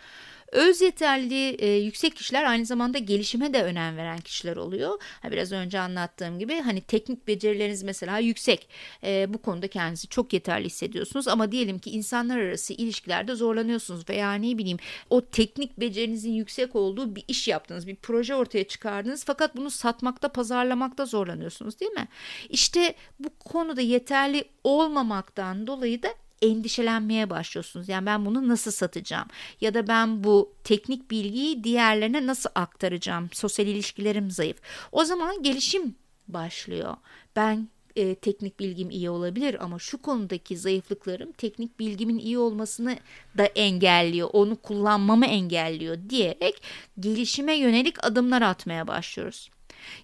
Öz 0.52 0.80
yeterliliği 0.80 1.54
e, 1.58 1.66
yüksek 1.66 2.16
kişiler 2.16 2.44
aynı 2.44 2.66
zamanda 2.66 2.98
gelişime 2.98 3.54
de 3.54 3.62
önem 3.62 3.96
veren 3.96 4.18
kişiler 4.18 4.56
oluyor. 4.56 5.02
Ha, 5.22 5.30
biraz 5.30 5.52
önce 5.52 5.80
anlattığım 5.80 6.38
gibi 6.38 6.60
hani 6.60 6.80
teknik 6.80 7.26
becerileriniz 7.26 7.82
mesela 7.82 8.18
yüksek. 8.18 8.68
E, 9.04 9.34
bu 9.34 9.38
konuda 9.38 9.68
kendinizi 9.68 10.08
çok 10.08 10.32
yeterli 10.32 10.66
hissediyorsunuz 10.66 11.28
ama 11.28 11.52
diyelim 11.52 11.78
ki 11.78 11.90
insanlar 11.90 12.38
arası 12.38 12.72
ilişkilerde 12.72 13.34
zorlanıyorsunuz 13.34 14.08
veya 14.08 14.34
ne 14.34 14.58
bileyim 14.58 14.78
o 15.10 15.26
teknik 15.26 15.80
becerinizin 15.80 16.32
yüksek 16.32 16.76
olduğu 16.76 17.16
bir 17.16 17.24
iş 17.28 17.48
yaptınız, 17.48 17.86
bir 17.86 17.96
proje 17.96 18.34
ortaya 18.34 18.64
çıkardınız 18.64 19.24
fakat 19.24 19.56
bunu 19.56 19.70
satmakta, 19.70 20.28
pazarlamakta 20.28 21.06
zorlanıyorsunuz 21.06 21.80
değil 21.80 21.92
mi? 21.92 22.08
İşte 22.48 22.94
bu 23.20 23.30
konuda 23.38 23.80
yeterli 23.80 24.44
olmamaktan 24.64 25.66
dolayı 25.66 26.02
da 26.02 26.08
endişelenmeye 26.42 27.30
başlıyorsunuz. 27.30 27.88
Yani 27.88 28.06
ben 28.06 28.26
bunu 28.26 28.48
nasıl 28.48 28.70
satacağım? 28.70 29.28
Ya 29.60 29.74
da 29.74 29.88
ben 29.88 30.24
bu 30.24 30.52
teknik 30.64 31.10
bilgiyi 31.10 31.64
diğerlerine 31.64 32.26
nasıl 32.26 32.50
aktaracağım? 32.54 33.28
Sosyal 33.32 33.68
ilişkilerim 33.68 34.30
zayıf. 34.30 34.56
O 34.92 35.04
zaman 35.04 35.42
gelişim 35.42 35.94
başlıyor. 36.28 36.96
Ben 37.36 37.68
e, 37.96 38.14
teknik 38.14 38.60
bilgim 38.60 38.90
iyi 38.90 39.10
olabilir 39.10 39.64
ama 39.64 39.78
şu 39.78 40.02
konudaki 40.02 40.56
zayıflıklarım 40.56 41.32
teknik 41.32 41.78
bilgimin 41.78 42.18
iyi 42.18 42.38
olmasını 42.38 42.96
da 43.38 43.44
engelliyor. 43.44 44.30
Onu 44.32 44.56
kullanmamı 44.56 45.26
engelliyor 45.26 45.96
diyerek 46.08 46.62
gelişime 47.00 47.54
yönelik 47.54 48.04
adımlar 48.04 48.42
atmaya 48.42 48.86
başlıyoruz. 48.86 49.50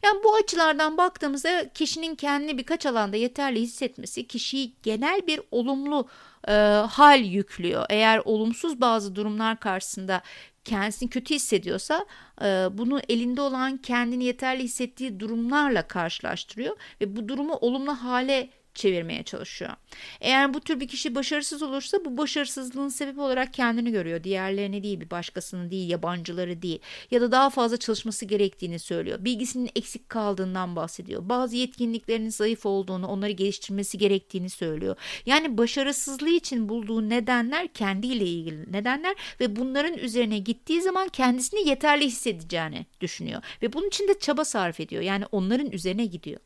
Yani 0.03 0.25
bu 0.25 0.35
açılardan 0.35 0.97
baktığımızda 0.99 1.69
kişinin 1.69 2.15
kendini 2.15 2.59
birkaç 2.59 2.87
alanda 2.87 3.17
yeterli 3.17 3.61
hissetmesi 3.61 4.27
kişiyi 4.27 4.73
genel 4.83 5.27
bir 5.27 5.41
olumlu 5.51 6.09
e, 6.49 6.53
hal 6.91 7.25
yüklüyor. 7.25 7.87
Eğer 7.91 8.23
olumsuz 8.25 8.81
bazı 8.81 9.17
durumlar 9.17 9.61
karşısında 9.61 10.23
kendisini 10.65 11.11
kötü 11.11 11.35
hissediyorsa 11.35 12.07
e, 12.43 12.47
bunu 12.73 13.01
elinde 13.09 13.41
olan 13.41 13.77
kendini 13.77 14.25
yeterli 14.25 14.63
hissettiği 14.63 15.21
durumlarla 15.21 15.89
karşılaştırıyor 15.89 16.77
ve 17.01 17.17
bu 17.17 17.29
durumu 17.29 17.55
olumlu 17.55 17.93
hale 17.93 18.51
çevirmeye 18.75 19.23
çalışıyor. 19.23 19.73
Eğer 20.21 20.55
bu 20.55 20.61
tür 20.61 20.81
bir 20.81 20.89
kişi 20.89 21.15
başarısız 21.15 21.63
olursa 21.63 22.05
bu 22.05 22.17
başarısızlığın 22.19 22.89
sebebi 22.89 23.21
olarak 23.21 23.55
kendini 23.55 23.93
görüyor. 23.93 24.25
Diğerlerini 24.25 24.83
değil, 24.83 25.01
bir 25.01 25.11
başkasını 25.11 25.71
değil, 25.71 25.91
yabancıları 25.91 26.63
değil 26.63 26.79
ya 27.11 27.21
da 27.21 27.33
daha 27.33 27.51
fazla 27.51 27.77
çalışması 27.77 28.25
gerektiğini 28.25 28.79
söylüyor. 28.79 29.25
Bilgisinin 29.25 29.71
eksik 29.77 30.09
kaldığından 30.09 30.77
bahsediyor. 30.77 31.29
Bazı 31.29 31.57
yetkinliklerinin 31.57 32.29
zayıf 32.29 32.67
olduğunu, 32.67 33.07
onları 33.07 33.31
geliştirmesi 33.31 33.99
gerektiğini 33.99 34.51
söylüyor. 34.51 34.97
Yani 35.27 35.59
başarısızlığı 35.59 36.29
için 36.29 36.69
bulduğu 36.69 37.09
nedenler 37.09 37.69
kendiyle 37.69 38.25
ilgili 38.25 38.73
nedenler 38.73 39.15
ve 39.41 39.57
bunların 39.57 39.99
üzerine 39.99 40.39
gittiği 40.39 40.83
zaman 40.83 41.09
kendisini 41.09 41.69
yeterli 41.69 42.07
hissedeceğini 42.07 42.87
düşünüyor 43.01 43.43
ve 43.63 43.73
bunun 43.73 43.89
için 43.89 44.09
de 44.09 44.19
çaba 44.19 44.45
sarf 44.45 44.81
ediyor. 44.81 45.03
Yani 45.03 45.25
onların 45.33 45.71
üzerine 45.71 46.07
gidiyor. 46.07 46.41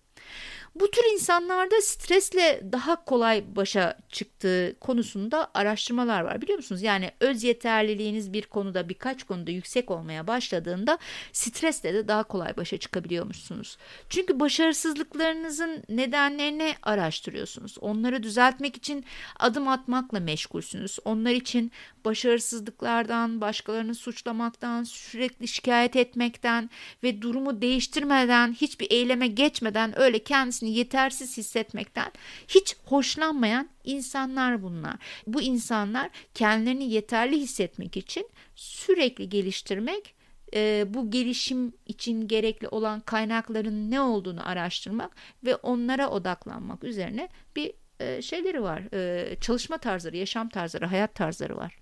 Bu 0.80 0.90
tür 0.90 1.02
insanlarda 1.12 1.80
stresle 1.80 2.61
daha 2.73 3.04
kolay 3.04 3.44
başa 3.56 3.99
çıktığı 4.08 4.76
konusunda 4.80 5.50
araştırmalar 5.54 6.20
var 6.20 6.42
biliyor 6.42 6.58
musunuz? 6.58 6.82
Yani 6.82 7.11
öz 7.20 7.44
yeterliliğiniz 7.44 8.32
bir 8.32 8.42
konuda 8.42 8.88
birkaç 8.88 9.25
konuda 9.25 9.50
yüksek 9.50 9.90
olmaya 9.90 10.26
başladığında 10.26 10.99
stresle 11.32 11.94
de 11.94 12.08
daha 12.08 12.23
kolay 12.23 12.56
başa 12.56 12.78
çıkabiliyormuşsunuz. 12.78 13.78
Çünkü 14.08 14.40
başarısızlıklarınızın 14.40 15.82
nedenlerini 15.88 16.75
araştırıyorsunuz. 16.82 17.78
Onları 17.80 18.23
düzeltmek 18.23 18.76
için 18.76 19.04
adım 19.38 19.68
atmakla 19.68 20.20
meşgulsünüz. 20.20 20.99
Onlar 21.04 21.32
için 21.32 21.73
başarısızlıklardan, 22.04 23.40
başkalarını 23.40 23.94
suçlamaktan, 23.94 24.85
sürekli 24.85 25.49
şikayet 25.49 25.97
etmekten 25.97 26.70
ve 27.02 27.23
durumu 27.23 27.62
değiştirmeden, 27.62 28.52
hiçbir 28.52 28.90
eyleme 28.90 29.26
geçmeden 29.26 30.00
öyle 30.00 30.18
kendisini 30.18 30.67
yetersiz 30.68 31.37
hissetmekten 31.37 32.12
hiç 32.48 32.76
hoşlanmayan 32.84 33.68
insanlar 33.84 34.62
bunlar. 34.62 34.96
Bu 35.26 35.42
insanlar 35.42 36.10
kendilerini 36.34 36.90
yeterli 36.90 37.37
hissetmek 37.37 37.96
için 37.96 38.28
sürekli 38.54 39.28
geliştirmek 39.28 40.14
e, 40.54 40.84
bu 40.88 41.10
gelişim 41.10 41.72
için 41.87 42.28
gerekli 42.28 42.68
olan 42.68 43.00
kaynakların 43.00 43.90
ne 43.90 44.00
olduğunu 44.00 44.48
araştırmak 44.48 45.16
ve 45.44 45.56
onlara 45.56 46.10
odaklanmak 46.10 46.84
üzerine 46.84 47.28
bir 47.56 47.72
e, 48.00 48.22
şeyleri 48.22 48.62
var. 48.62 48.82
E, 48.94 49.37
çalışma 49.40 49.78
tarzları, 49.78 50.16
yaşam 50.16 50.48
tarzları, 50.48 50.87
hayat 50.87 51.14
tarzları 51.14 51.56
var. 51.56 51.78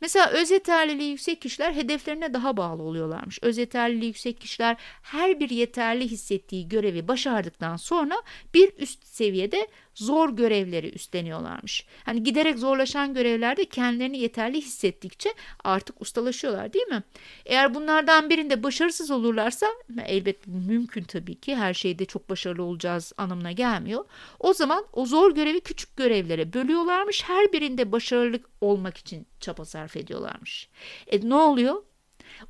Mesela 0.00 0.30
öz 0.30 0.50
yeterliliği 0.50 1.10
yüksek 1.10 1.42
kişiler 1.42 1.72
hedeflerine 1.72 2.34
daha 2.34 2.56
bağlı 2.56 2.82
oluyorlarmış. 2.82 3.38
Öz 3.42 3.58
yeterliliği 3.58 4.06
yüksek 4.06 4.40
kişiler 4.40 4.76
her 5.02 5.40
bir 5.40 5.50
yeterli 5.50 6.08
hissettiği 6.08 6.68
görevi 6.68 7.08
başardıktan 7.08 7.76
sonra 7.76 8.22
bir 8.54 8.72
üst 8.78 9.06
seviyede 9.06 9.68
zor 9.94 10.30
görevleri 10.30 10.90
üstleniyorlarmış. 10.90 11.86
Hani 12.04 12.22
giderek 12.22 12.58
zorlaşan 12.58 13.14
görevlerde 13.14 13.64
kendilerini 13.64 14.18
yeterli 14.18 14.58
hissettikçe 14.60 15.34
artık 15.64 16.02
ustalaşıyorlar 16.02 16.72
değil 16.72 16.86
mi? 16.86 17.02
Eğer 17.46 17.74
bunlardan 17.74 18.30
birinde 18.30 18.62
başarısız 18.62 19.10
olurlarsa 19.10 19.66
elbet 20.06 20.46
mümkün 20.46 21.02
tabii 21.02 21.34
ki 21.34 21.56
her 21.56 21.74
şeyde 21.74 22.04
çok 22.04 22.30
başarılı 22.30 22.62
olacağız 22.62 23.12
anlamına 23.16 23.52
gelmiyor. 23.52 24.04
O 24.38 24.54
zaman 24.54 24.84
o 24.92 25.06
zor 25.06 25.34
görevi 25.34 25.60
küçük 25.60 25.96
görevlere 25.96 26.52
bölüyorlarmış. 26.52 27.24
Her 27.24 27.52
birinde 27.52 27.92
başarılı 27.92 28.40
olmak 28.60 28.96
için 28.96 29.26
çaba 29.40 29.64
sarf 29.64 29.89
ediyorlarmış. 29.96 30.68
E 31.06 31.28
ne 31.28 31.34
oluyor? 31.34 31.82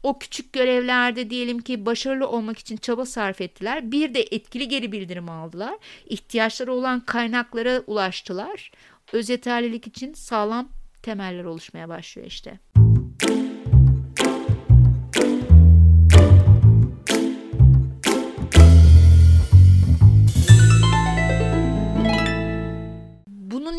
O 0.02 0.18
küçük 0.18 0.52
görevlerde 0.52 1.30
diyelim 1.30 1.58
ki 1.58 1.86
başarılı 1.86 2.28
olmak 2.28 2.58
için 2.58 2.76
çaba 2.76 3.06
sarf 3.06 3.40
ettiler. 3.40 3.92
Bir 3.92 4.14
de 4.14 4.22
etkili 4.30 4.68
geri 4.68 4.92
bildirim 4.92 5.30
aldılar. 5.30 5.74
İhtiyaçları 6.06 6.72
olan 6.72 7.00
kaynaklara 7.00 7.82
ulaştılar. 7.86 8.70
Öz 9.12 9.28
yeterlilik 9.28 9.86
için 9.86 10.12
sağlam 10.12 10.68
temeller 11.02 11.44
oluşmaya 11.44 11.88
başlıyor 11.88 12.28
işte. 12.28 12.58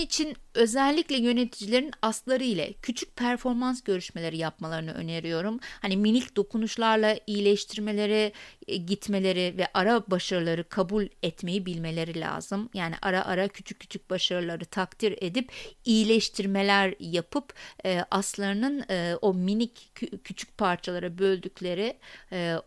İçin 0.01 0.35
özellikle 0.53 1.17
yöneticilerin 1.17 1.91
asları 2.01 2.43
ile 2.43 2.73
küçük 2.81 3.15
performans 3.15 3.81
görüşmeleri 3.81 4.37
yapmalarını 4.37 4.93
öneriyorum. 4.93 5.59
Hani 5.81 5.97
minik 5.97 6.35
dokunuşlarla 6.35 7.17
iyileştirmeleri, 7.27 8.33
e, 8.67 8.77
gitmeleri 8.77 9.57
ve 9.57 9.67
ara 9.73 10.03
başarıları 10.07 10.69
kabul 10.69 11.07
etmeyi 11.23 11.65
bilmeleri 11.65 12.19
lazım. 12.19 12.69
Yani 12.73 12.95
ara 13.01 13.25
ara 13.25 13.47
küçük 13.47 13.79
küçük 13.79 14.09
başarıları 14.09 14.65
takdir 14.65 15.17
edip 15.21 15.51
iyileştirmeler 15.85 16.95
yapıp 16.99 17.53
e, 17.85 18.05
aslarının 18.11 18.83
e, 18.89 19.15
o 19.21 19.33
minik 19.33 19.91
küçük 20.23 20.57
parçalara 20.57 21.17
böldükleri 21.17 21.97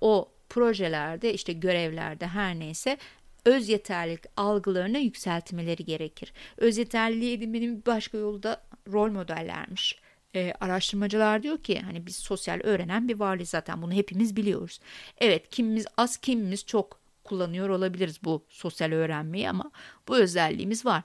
o 0.00 0.34
projelerde 0.48 1.34
işte 1.34 1.52
görevlerde 1.52 2.26
her 2.26 2.58
neyse 2.58 2.98
öz 3.44 3.68
yeterlilik 3.68 4.24
algılarını 4.36 4.98
yükseltmeleri 4.98 5.84
gerekir. 5.84 6.32
Öz 6.56 6.78
yeterliliği 6.78 7.36
edinmenin 7.36 7.80
bir 7.80 7.86
başka 7.86 8.18
yolu 8.18 8.42
da 8.42 8.62
rol 8.92 9.10
modellermiş. 9.10 9.98
Ee, 10.34 10.52
araştırmacılar 10.60 11.42
diyor 11.42 11.58
ki 11.58 11.80
hani 11.80 12.06
biz 12.06 12.16
sosyal 12.16 12.60
öğrenen 12.62 13.08
bir 13.08 13.18
varlık 13.18 13.48
zaten 13.48 13.82
bunu 13.82 13.92
hepimiz 13.92 14.36
biliyoruz. 14.36 14.80
Evet 15.18 15.50
kimimiz 15.50 15.86
az 15.96 16.16
kimimiz 16.16 16.66
çok 16.66 17.04
kullanıyor 17.24 17.68
olabiliriz 17.68 18.24
bu 18.24 18.44
sosyal 18.48 18.92
öğrenmeyi 18.92 19.50
ama 19.50 19.70
bu 20.08 20.16
özelliğimiz 20.16 20.86
var. 20.86 21.02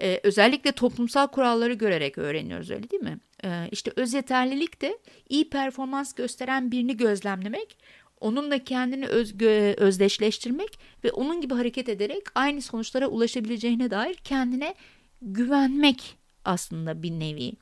Ee, 0.00 0.20
özellikle 0.22 0.72
toplumsal 0.72 1.26
kuralları 1.26 1.72
görerek 1.72 2.18
öğreniyoruz 2.18 2.70
öyle 2.70 2.90
değil 2.90 3.02
mi? 3.02 3.18
Ee, 3.44 3.68
işte 3.72 3.92
öz 3.96 4.14
yeterlilik 4.14 4.80
de 4.80 4.98
iyi 5.28 5.50
performans 5.50 6.12
gösteren 6.12 6.72
birini 6.72 6.96
gözlemlemek 6.96 7.78
onunla 8.20 8.64
kendini 8.64 9.06
özgü, 9.06 9.74
özdeşleştirmek 9.76 10.78
ve 11.04 11.12
onun 11.12 11.40
gibi 11.40 11.54
hareket 11.54 11.88
ederek 11.88 12.22
aynı 12.34 12.62
sonuçlara 12.62 13.06
ulaşabileceğine 13.06 13.90
dair 13.90 14.14
kendine 14.14 14.74
güvenmek 15.22 16.18
aslında 16.44 17.02
bir 17.02 17.10
nevi. 17.10 17.52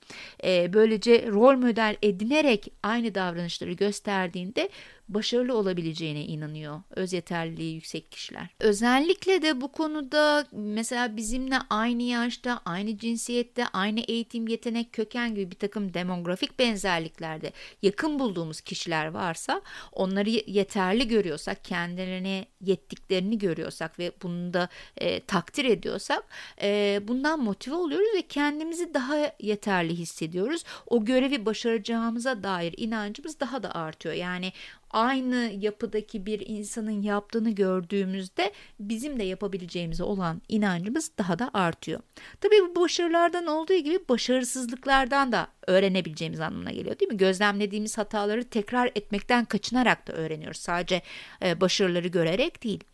E, 0.44 0.72
böylece 0.72 1.26
rol 1.28 1.56
model 1.56 1.96
edinerek 2.02 2.68
aynı 2.82 3.14
davranışları 3.14 3.72
gösterdiğinde 3.72 4.68
başarılı 5.08 5.56
olabileceğine 5.56 6.24
inanıyor 6.24 6.82
öz 6.90 7.12
yeterliliği 7.12 7.74
yüksek 7.74 8.12
kişiler. 8.12 8.48
Özellikle 8.60 9.42
de 9.42 9.60
bu 9.60 9.72
konuda 9.72 10.46
mesela 10.52 11.16
bizimle 11.16 11.58
aynı 11.70 12.02
yaşta, 12.02 12.60
aynı 12.64 12.98
cinsiyette, 12.98 13.66
aynı 13.66 14.00
eğitim, 14.00 14.48
yetenek, 14.48 14.92
köken 14.92 15.34
gibi 15.34 15.50
bir 15.50 15.56
takım 15.56 15.94
demografik 15.94 16.58
benzerliklerde 16.58 17.52
yakın 17.82 18.18
bulduğumuz 18.18 18.60
kişiler 18.60 19.06
varsa 19.06 19.62
onları 19.92 20.30
yeterli 20.30 21.08
görüyorsak, 21.08 21.64
kendilerine 21.64 22.46
yettiklerini 22.60 23.38
görüyorsak 23.38 23.98
ve 23.98 24.12
bunu 24.22 24.54
da 24.54 24.68
e, 24.96 25.20
takdir 25.20 25.64
ediyorsak 25.64 26.24
e, 26.62 27.00
bundan 27.08 27.40
motive 27.40 27.74
oluyoruz 27.74 28.08
ve 28.16 28.22
kendimizi 28.22 28.94
daha 28.94 29.32
yeterli 29.40 29.94
hissediyoruz. 29.94 30.64
O 30.86 31.04
görevi 31.04 31.46
başaracağımıza 31.46 32.42
dair 32.42 32.74
inancımız 32.76 33.40
daha 33.40 33.62
da 33.62 33.74
artıyor. 33.74 34.14
Yani 34.14 34.52
aynı 34.96 35.52
yapıdaki 35.60 36.26
bir 36.26 36.42
insanın 36.46 37.02
yaptığını 37.02 37.50
gördüğümüzde 37.50 38.52
bizim 38.80 39.20
de 39.20 39.24
yapabileceğimize 39.24 40.02
olan 40.02 40.42
inancımız 40.48 41.10
daha 41.18 41.38
da 41.38 41.50
artıyor. 41.54 42.00
Tabii 42.40 42.60
bu 42.60 42.80
başarılardan 42.80 43.46
olduğu 43.46 43.74
gibi 43.74 43.98
başarısızlıklardan 44.08 45.32
da 45.32 45.48
öğrenebileceğimiz 45.66 46.40
anlamına 46.40 46.70
geliyor 46.70 46.98
değil 46.98 47.12
mi? 47.12 47.18
Gözlemlediğimiz 47.18 47.98
hataları 47.98 48.44
tekrar 48.44 48.90
etmekten 48.94 49.44
kaçınarak 49.44 50.08
da 50.08 50.12
öğreniyoruz. 50.12 50.60
Sadece 50.60 51.02
e, 51.42 51.60
başarıları 51.60 52.08
görerek 52.08 52.64
değil. 52.64 52.84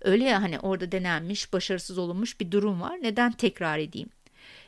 Öyle 0.00 0.24
ya 0.24 0.42
hani 0.42 0.58
orada 0.58 0.92
denenmiş, 0.92 1.52
başarısız 1.52 1.98
olunmuş 1.98 2.40
bir 2.40 2.50
durum 2.50 2.80
var. 2.80 2.98
Neden 3.02 3.32
tekrar 3.32 3.78
edeyim? 3.78 4.08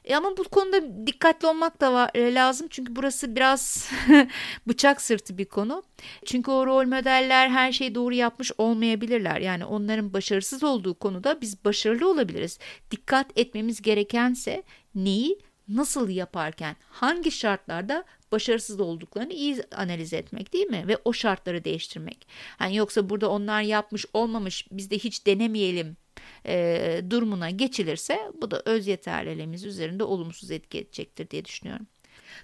E 0.09 0.17
ama 0.17 0.37
bu 0.37 0.45
konuda 0.45 1.07
dikkatli 1.07 1.49
olmak 1.49 1.81
da 1.81 1.93
var, 1.93 2.11
e, 2.15 2.35
lazım 2.35 2.67
çünkü 2.71 2.97
burası 2.97 3.37
biraz 3.37 3.91
bıçak 4.69 5.01
sırtı 5.01 5.39
bir 5.39 5.45
konu. 5.45 5.83
Çünkü 6.25 6.51
o 6.51 6.67
rol 6.67 6.87
modeller 6.87 7.49
her 7.49 7.73
şeyi 7.73 7.95
doğru 7.95 8.15
yapmış 8.15 8.53
olmayabilirler. 8.59 9.41
Yani 9.41 9.65
onların 9.65 10.13
başarısız 10.13 10.65
olduğu 10.65 10.95
konuda 10.95 11.41
biz 11.41 11.65
başarılı 11.65 12.11
olabiliriz. 12.11 12.59
Dikkat 12.91 13.39
etmemiz 13.39 13.83
gerekense 13.83 14.63
neyi 14.95 15.39
nasıl 15.69 16.09
yaparken 16.09 16.77
hangi 16.91 17.31
şartlarda 17.31 18.05
başarısız 18.33 18.81
olduklarını 18.81 19.33
iyi 19.33 19.63
analiz 19.77 20.13
etmek 20.13 20.53
değil 20.53 20.67
mi? 20.67 20.85
Ve 20.89 20.97
o 21.05 21.13
şartları 21.13 21.65
değiştirmek. 21.65 22.29
Hani 22.59 22.77
yoksa 22.77 23.11
burada 23.11 23.31
onlar 23.31 23.63
yapmış 23.63 24.07
olmamış 24.13 24.67
biz 24.71 24.91
de 24.91 24.99
hiç 24.99 25.27
denemeyelim 25.27 25.97
e, 26.47 27.03
durumuna 27.11 27.51
geçilirse 27.51 28.19
bu 28.43 28.51
da 28.51 28.63
öz 28.65 28.87
yeterliliğimiz 28.87 29.65
üzerinde 29.65 30.05
olumsuz 30.05 30.51
etki 30.51 30.79
edecektir 30.79 31.31
diye 31.31 31.45
düşünüyorum. 31.45 31.87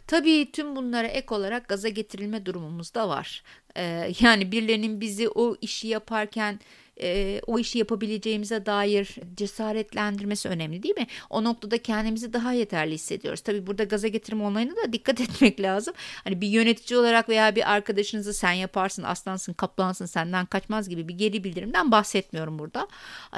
Tabii 0.07 0.53
tüm 0.53 0.77
bunlara 0.77 1.07
ek 1.07 1.35
olarak 1.35 1.68
gaza 1.68 1.88
getirilme 1.88 2.47
durumumuz 2.47 2.94
da 2.94 3.09
var. 3.09 3.42
Ee, 3.77 4.12
yani 4.20 4.53
birilerinin 4.53 5.01
bizi 5.01 5.29
o 5.29 5.57
işi 5.61 5.88
yaparken 5.88 6.61
e, 7.01 7.41
o 7.47 7.59
işi 7.59 7.79
yapabileceğimize 7.79 8.67
dair 8.67 9.17
cesaretlendirmesi 9.35 10.49
önemli 10.49 10.83
değil 10.83 10.95
mi? 10.97 11.07
O 11.31 11.45
noktada 11.45 11.79
kendimizi 11.79 12.33
daha 12.33 12.53
yeterli 12.53 12.95
hissediyoruz. 12.95 13.41
Tabii 13.41 13.67
burada 13.67 13.85
gaza 13.85 14.09
getirme 14.09 14.45
olayına 14.45 14.77
da 14.77 14.93
dikkat 14.93 15.21
etmek 15.21 15.61
lazım. 15.61 15.95
Hani 16.25 16.41
bir 16.41 16.49
yönetici 16.49 16.99
olarak 16.99 17.29
veya 17.29 17.57
bir 17.57 17.73
arkadaşınızı 17.73 18.35
sen 18.35 18.53
yaparsın, 18.53 19.03
aslansın, 19.03 19.53
kaplansın, 19.53 20.07
senden 20.07 20.47
kaçmaz 20.47 20.89
gibi 20.89 21.09
bir 21.09 21.15
geri 21.15 21.45
bildirimden 21.45 21.91
bahsetmiyorum 21.91 22.59
burada. 22.59 22.89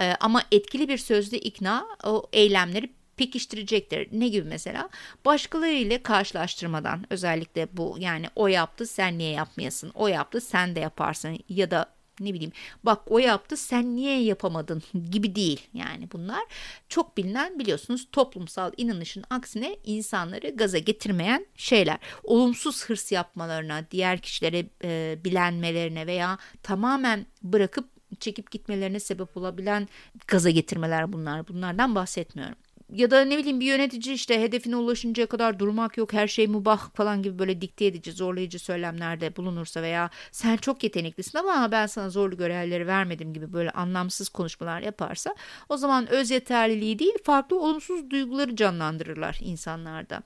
E, 0.01 0.15
ama 0.21 0.43
etkili 0.53 0.89
bir 0.89 0.99
sözlü 0.99 1.37
ikna 1.37 1.87
o 2.05 2.29
eylemleri 2.33 2.91
pekiştirecektir. 3.17 4.09
Ne 4.13 4.29
gibi 4.29 4.49
mesela? 4.49 4.89
Başkaları 5.25 5.73
ile 5.73 6.03
karşılaştırmadan 6.03 7.07
özellikle 7.11 7.69
bu 7.73 7.97
yani 7.99 8.27
o 8.35 8.47
yaptı 8.47 8.87
sen 8.87 9.19
niye 9.19 9.31
yapmayasın? 9.31 9.91
O 9.95 10.09
yaptı 10.09 10.41
sen 10.41 10.77
de 10.77 10.81
yaparsın 10.81 11.39
ya 11.49 11.71
da 11.71 11.96
ne 12.21 12.35
bileyim 12.35 12.53
bak 12.83 13.03
o 13.07 13.19
yaptı 13.19 13.57
sen 13.57 13.97
niye 13.97 14.23
yapamadın? 14.23 14.83
gibi 15.11 15.35
değil 15.35 15.61
yani 15.75 16.09
bunlar. 16.13 16.45
Çok 16.89 17.17
bilinen 17.17 17.59
biliyorsunuz 17.59 18.09
toplumsal 18.13 18.73
inanışın 18.77 19.25
aksine 19.31 19.77
insanları 19.85 20.51
gaza 20.51 20.79
getirmeyen 20.79 21.47
şeyler. 21.57 21.99
Olumsuz 22.25 22.85
hırs 22.85 23.13
yapmalarına 23.13 23.85
diğer 23.91 24.19
kişilere 24.19 24.67
e, 24.85 25.19
bilenmelerine 25.25 26.07
veya 26.07 26.39
tamamen 26.63 27.27
bırakıp 27.43 27.89
çekip 28.21 28.51
gitmelerine 28.51 29.01
sebep 29.01 29.37
olabilen 29.37 29.89
gaza 30.27 30.51
getirmeler 30.51 31.13
bunlar. 31.13 31.49
Bunlardan 31.49 31.95
bahsetmiyorum 31.95 32.66
ya 32.93 33.11
da 33.11 33.25
ne 33.25 33.39
bileyim 33.39 33.61
bir 33.61 33.67
yönetici 33.67 34.15
işte 34.15 34.43
hedefine 34.43 34.77
ulaşıncaya 34.77 35.27
kadar 35.27 35.59
durmak 35.59 35.97
yok 35.97 36.13
her 36.13 36.29
şey 36.29 36.47
mubah 36.47 36.91
falan 36.95 37.23
gibi 37.23 37.39
böyle 37.39 37.61
dikte 37.61 37.87
edici 37.87 38.13
zorlayıcı 38.13 38.59
söylemlerde 38.59 39.37
bulunursa 39.37 39.83
veya 39.83 40.11
sen 40.33 40.57
çok 40.57 40.85
yeteneklisin 40.85 41.39
ama 41.39 41.73
ben 41.73 41.87
sana 41.87 42.11
zorlu 42.11 42.37
görevleri 42.37 42.87
vermedim 42.87 43.35
gibi 43.35 43.53
böyle 43.53 43.71
anlamsız 43.71 44.29
konuşmalar 44.29 44.81
yaparsa 44.81 45.35
o 45.69 45.77
zaman 45.77 46.07
öz 46.11 46.31
yeterliliği 46.31 46.99
değil 46.99 47.15
farklı 47.25 47.61
olumsuz 47.61 48.11
duyguları 48.11 48.57
canlandırırlar 48.57 49.39
insanlarda 49.43 50.23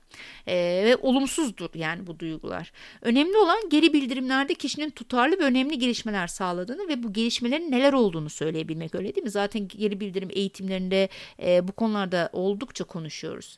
ee, 0.47 0.81
ve 0.85 0.95
olumsuzdur 0.95 1.69
yani 1.73 2.07
bu 2.07 2.19
duygular. 2.19 2.71
Önemli 3.01 3.37
olan 3.37 3.69
geri 3.69 3.93
bildirimlerde 3.93 4.53
kişinin 4.53 4.89
tutarlı 4.89 5.39
ve 5.39 5.43
önemli 5.43 5.79
gelişmeler 5.79 6.27
sağladığını 6.27 6.87
ve 6.87 7.03
bu 7.03 7.13
gelişmelerin 7.13 7.71
neler 7.71 7.93
olduğunu 7.93 8.29
söyleyebilmek 8.29 8.95
öyle 8.95 9.15
değil 9.15 9.23
mi? 9.23 9.31
Zaten 9.31 9.67
geri 9.67 9.99
bildirim 9.99 10.29
eğitimlerinde 10.31 11.09
e, 11.43 11.67
bu 11.67 11.71
konularda 11.71 12.29
olduğu 12.33 12.50
oldukça 12.51 12.83
konuşuyoruz. 12.83 13.57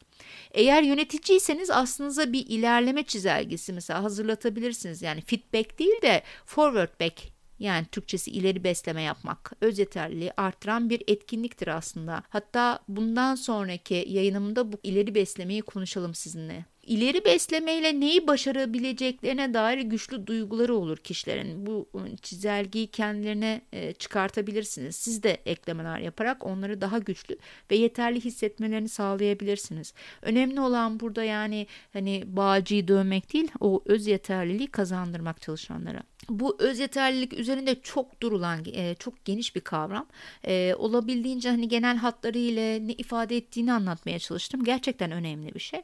Eğer 0.51 0.83
yöneticiyseniz 0.83 1.71
aslınıza 1.71 2.33
bir 2.33 2.45
ilerleme 2.47 3.03
çizelgesi 3.03 3.73
mesela 3.73 4.03
hazırlatabilirsiniz. 4.03 5.01
Yani 5.01 5.21
feedback 5.21 5.79
değil 5.79 6.01
de 6.01 6.23
forward 6.45 6.99
back 6.99 7.33
yani 7.59 7.85
Türkçesi 7.85 8.31
ileri 8.31 8.63
besleme 8.63 9.01
yapmak, 9.01 9.51
öz 9.61 9.79
yeterliliği 9.79 10.31
arttıran 10.37 10.89
bir 10.89 11.03
etkinliktir 11.07 11.67
aslında. 11.67 12.23
Hatta 12.29 12.79
bundan 12.87 13.35
sonraki 13.35 14.05
yayınımda 14.07 14.71
bu 14.71 14.77
ileri 14.83 15.15
beslemeyi 15.15 15.61
konuşalım 15.61 16.15
sizinle 16.15 16.65
ileri 16.87 17.25
beslemeyle 17.25 17.99
neyi 17.99 18.27
başarabileceklerine 18.27 19.53
dair 19.53 19.77
güçlü 19.77 20.27
duyguları 20.27 20.75
olur 20.75 20.97
kişilerin. 20.97 21.65
Bu 21.65 21.89
ıı, 21.95 22.17
çizelgeyi 22.17 22.87
kendilerine 22.87 23.61
e, 23.73 23.93
çıkartabilirsiniz. 23.93 24.95
Siz 24.95 25.23
de 25.23 25.37
eklemeler 25.45 25.99
yaparak 25.99 26.45
onları 26.45 26.81
daha 26.81 26.97
güçlü 26.97 27.37
ve 27.71 27.75
yeterli 27.75 28.21
hissetmelerini 28.21 28.89
sağlayabilirsiniz. 28.89 29.93
Önemli 30.21 30.61
olan 30.61 30.99
burada 30.99 31.23
yani 31.23 31.67
hani 31.93 32.23
bağcıyı 32.27 32.87
dövmek 32.87 33.33
değil, 33.33 33.51
o 33.59 33.83
öz 33.85 34.07
yeterliliği 34.07 34.67
kazandırmak 34.67 35.41
çalışanlara. 35.41 36.03
Bu 36.29 36.55
öz 36.59 36.79
yeterlilik 36.79 37.33
üzerinde 37.33 37.81
çok 37.81 38.21
durulan, 38.21 38.59
e, 38.73 38.95
çok 38.95 39.25
geniş 39.25 39.55
bir 39.55 39.61
kavram. 39.61 40.07
E, 40.47 40.75
olabildiğince 40.77 41.49
hani 41.49 41.67
genel 41.67 41.97
hatlarıyla 41.97 42.79
ne 42.79 42.93
ifade 42.93 43.37
ettiğini 43.37 43.73
anlatmaya 43.73 44.19
çalıştım. 44.19 44.63
Gerçekten 44.63 45.11
önemli 45.11 45.55
bir 45.55 45.59
şey. 45.59 45.81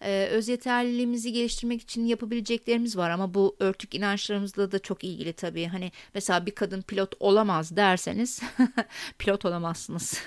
E, 0.00 0.28
öz 0.40 0.48
yeterliliğimizi 0.48 1.32
geliştirmek 1.32 1.82
için 1.82 2.06
yapabileceklerimiz 2.06 2.96
var 2.96 3.10
ama 3.10 3.34
bu 3.34 3.56
örtük 3.60 3.94
inançlarımızla 3.94 4.72
da 4.72 4.78
çok 4.78 5.04
ilgili 5.04 5.32
tabii. 5.32 5.66
Hani 5.66 5.92
mesela 6.14 6.46
bir 6.46 6.50
kadın 6.50 6.82
pilot 6.82 7.14
olamaz 7.20 7.76
derseniz 7.76 8.42
pilot 9.18 9.44
olamazsınız. 9.44 10.22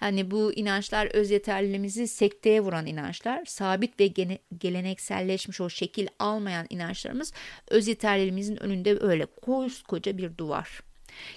Hani 0.00 0.30
bu 0.30 0.52
inançlar 0.52 1.06
öz 1.06 1.30
yeterliliğimizi 1.30 2.08
sekteye 2.08 2.60
vuran 2.60 2.86
inançlar. 2.86 3.44
Sabit 3.44 4.00
ve 4.00 4.06
gene, 4.06 4.38
gelenekselleşmiş 4.58 5.60
o 5.60 5.70
şekil 5.70 6.06
almayan 6.18 6.66
inançlarımız 6.70 7.32
öz 7.68 7.88
yeterliliğimizin 7.88 8.62
önünde 8.62 8.98
öyle 9.00 9.26
koskoca 9.26 10.18
bir 10.18 10.38
duvar. 10.38 10.82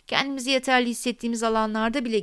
Kendimizi 0.07 0.49
yeterli 0.49 0.89
hissettiğimiz 0.89 1.43
alanlarda 1.43 2.05
bile 2.05 2.19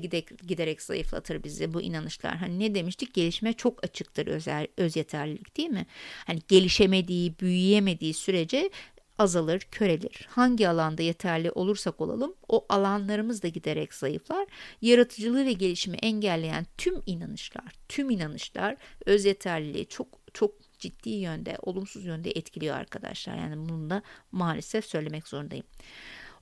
giderek 0.47 0.83
zayıflatır 0.83 1.45
bizi 1.45 1.75
bu 1.75 1.83
inanışlar. 1.83 2.37
Hani 2.37 2.59
ne 2.59 2.75
demiştik? 2.75 3.15
Gelişme 3.15 3.53
çok 3.53 3.85
açıktır 3.85 4.27
özel, 4.27 4.67
öz 4.77 4.97
yeterlilik 4.97 5.57
değil 5.57 5.71
mi? 5.71 5.87
Hani 6.27 6.41
gelişemediği, 6.49 7.38
büyüyemediği 7.38 8.15
sürece 8.15 8.71
azalır, 9.19 9.61
körelir. 9.71 10.27
Hangi 10.29 10.69
alanda 10.69 11.03
yeterli 11.03 11.51
olursak 11.51 12.01
olalım 12.01 12.35
o 12.49 12.67
alanlarımız 12.69 13.43
da 13.43 13.49
giderek 13.49 13.95
zayıflar. 13.95 14.47
Yaratıcılığı 14.83 15.47
ve 15.47 15.53
gelişimi 15.53 15.97
engelleyen 15.97 16.67
tüm 16.79 17.03
inanışlar, 17.07 17.73
tüm 17.88 18.11
inanışlar 18.11 18.77
öz 19.07 19.25
yeterliliği 19.25 19.87
çok 19.87 20.09
çok 20.35 20.55
ciddi 20.79 21.11
yönde, 21.11 21.57
olumsuz 21.62 22.05
yönde 22.05 22.31
etkiliyor 22.31 22.77
arkadaşlar. 22.77 23.37
Yani 23.37 23.69
bunu 23.69 23.91
da 23.91 24.03
maalesef 24.33 24.85
söylemek 24.85 25.29
zorundayım. 25.29 25.67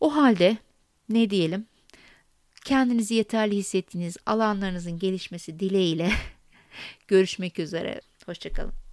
O 0.00 0.16
halde 0.16 0.56
ne 1.10 1.30
diyelim? 1.30 1.66
Kendinizi 2.64 3.14
yeterli 3.14 3.56
hissettiğiniz 3.56 4.16
alanlarınızın 4.26 4.98
gelişmesi 4.98 5.60
dileğiyle 5.60 6.10
görüşmek 7.08 7.58
üzere. 7.58 8.00
Hoşçakalın. 8.26 8.89